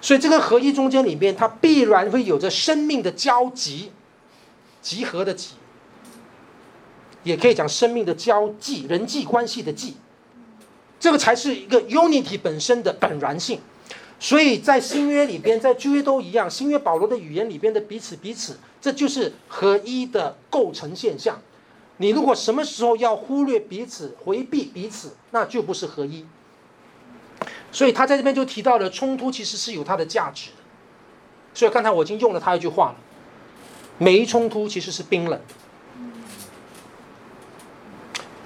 [0.00, 3.92] 所以这个合一中间里面，它必然会有着生命的交集，
[4.84, 5.54] 集合的集，
[7.22, 9.96] 也可以讲生命的交际，人际关系的际。
[11.00, 13.60] 这个才是一个 unity 本身的本然性，
[14.20, 16.50] 所以在新约里边，在旧约都一样。
[16.50, 21.40] 新约保罗的语言里边的彼此彼此，这就是合一的构成现象。
[21.96, 26.26] 你如果什么时候要忽略彼此、回避彼此，那就不是合一。
[27.72, 30.56] 所以他在这边就提到了冲突其实是有它的价值的。
[31.54, 32.96] 所以刚才我已经用了他一句话了：
[34.04, 35.40] 没冲突其实是冰冷。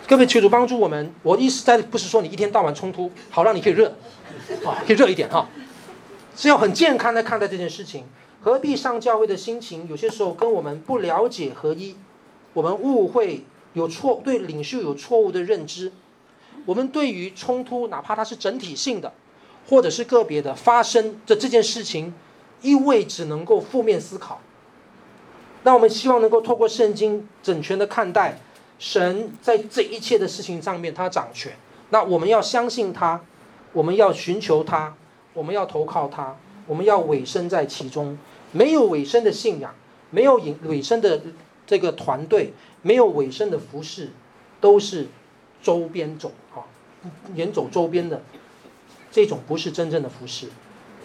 [0.06, 3.88] 各位求主帮助我们，我意思在不是说你一天到晚冲突，好让你可以热，
[4.64, 5.48] 啊，可以热一点哈，
[6.36, 8.04] 是要很健康的看待这件事情。
[8.40, 11.96] 何必上教会的心情，有些时候跟我们不了解合一，
[12.52, 15.90] 我们误会有错，对领袖有错误的认知，
[16.66, 19.12] 我们对于冲突，哪怕它是整体性的，
[19.68, 22.14] 或者是个别的发生的这件事情，
[22.62, 24.40] 一味只能够负面思考。
[25.68, 28.40] 那我们希望能够透过圣经整全的看待。
[28.78, 31.52] 神在这一切的事情上面，他掌权。
[31.90, 33.20] 那我们要相信他，
[33.74, 34.94] 我们要寻求他，
[35.34, 36.34] 我们要投靠他，
[36.66, 38.16] 我们要委身在其中。
[38.52, 39.74] 没有委身的信仰，
[40.08, 41.20] 没有委委身的
[41.66, 44.08] 这个团队，没有委身的服侍，
[44.62, 45.08] 都是
[45.62, 46.64] 周边走啊，
[47.34, 48.22] 远走周边的，
[49.12, 50.48] 这种不是真正的服侍。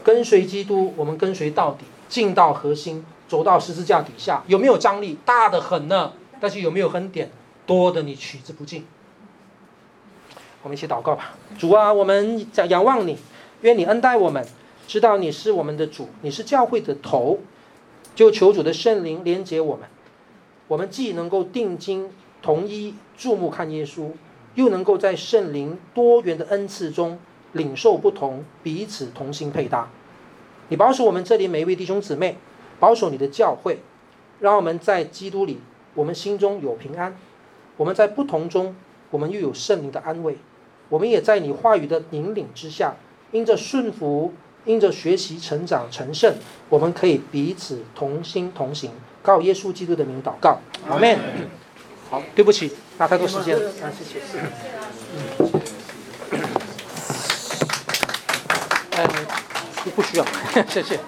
[0.06, 5.18] 跟随基督，我们跟随到底，进到核心，走到十字架底下，有没有张力？
[5.26, 6.14] 大的很呢。
[6.40, 7.32] 但是有没有恩典？
[7.66, 8.86] 多的你取之不尽，
[10.62, 11.34] 我们一起祷告吧。
[11.58, 13.18] 主啊，我们仰望你，
[13.62, 14.46] 愿你恩待我们，
[14.86, 17.40] 知道你是我们的主，你是教会的头，
[18.14, 19.90] 就求主的圣灵连接我们，
[20.68, 22.12] 我们既能够定睛
[22.44, 24.12] 同一注目看耶稣，
[24.54, 27.18] 又能够在圣灵多元的恩赐中
[27.54, 29.90] 领受不同，彼此同心配搭。
[30.70, 32.38] 你保守我们这里每一位弟兄姊妹，
[32.84, 33.80] 保守你的教会，
[34.42, 35.62] 让我们在基督里，
[35.94, 37.14] 我们心中有平安；
[37.78, 38.76] 我们在不同中，
[39.10, 40.38] 我们又有圣灵的安慰。
[40.90, 42.98] 我们也在你话语的引领之下，
[43.32, 44.34] 因着顺服，
[44.66, 46.36] 因着学习成长成圣，
[46.68, 50.60] 我们可以彼此同心同行，告耶稣基督的名祷告，
[50.90, 51.18] 阿门。
[52.10, 54.20] 好，对不起，拿太多时间了，啊，谢谢。
[55.16, 55.50] 嗯，
[58.92, 59.08] 呃，
[59.96, 60.26] 不需要，
[60.68, 61.00] 谢谢。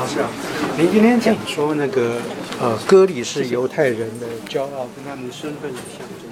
[0.00, 0.30] 老师啊，
[0.78, 2.16] 您今天讲说那个
[2.58, 6.19] 呃，歌里是犹太人的骄傲，跟他们的身份有相。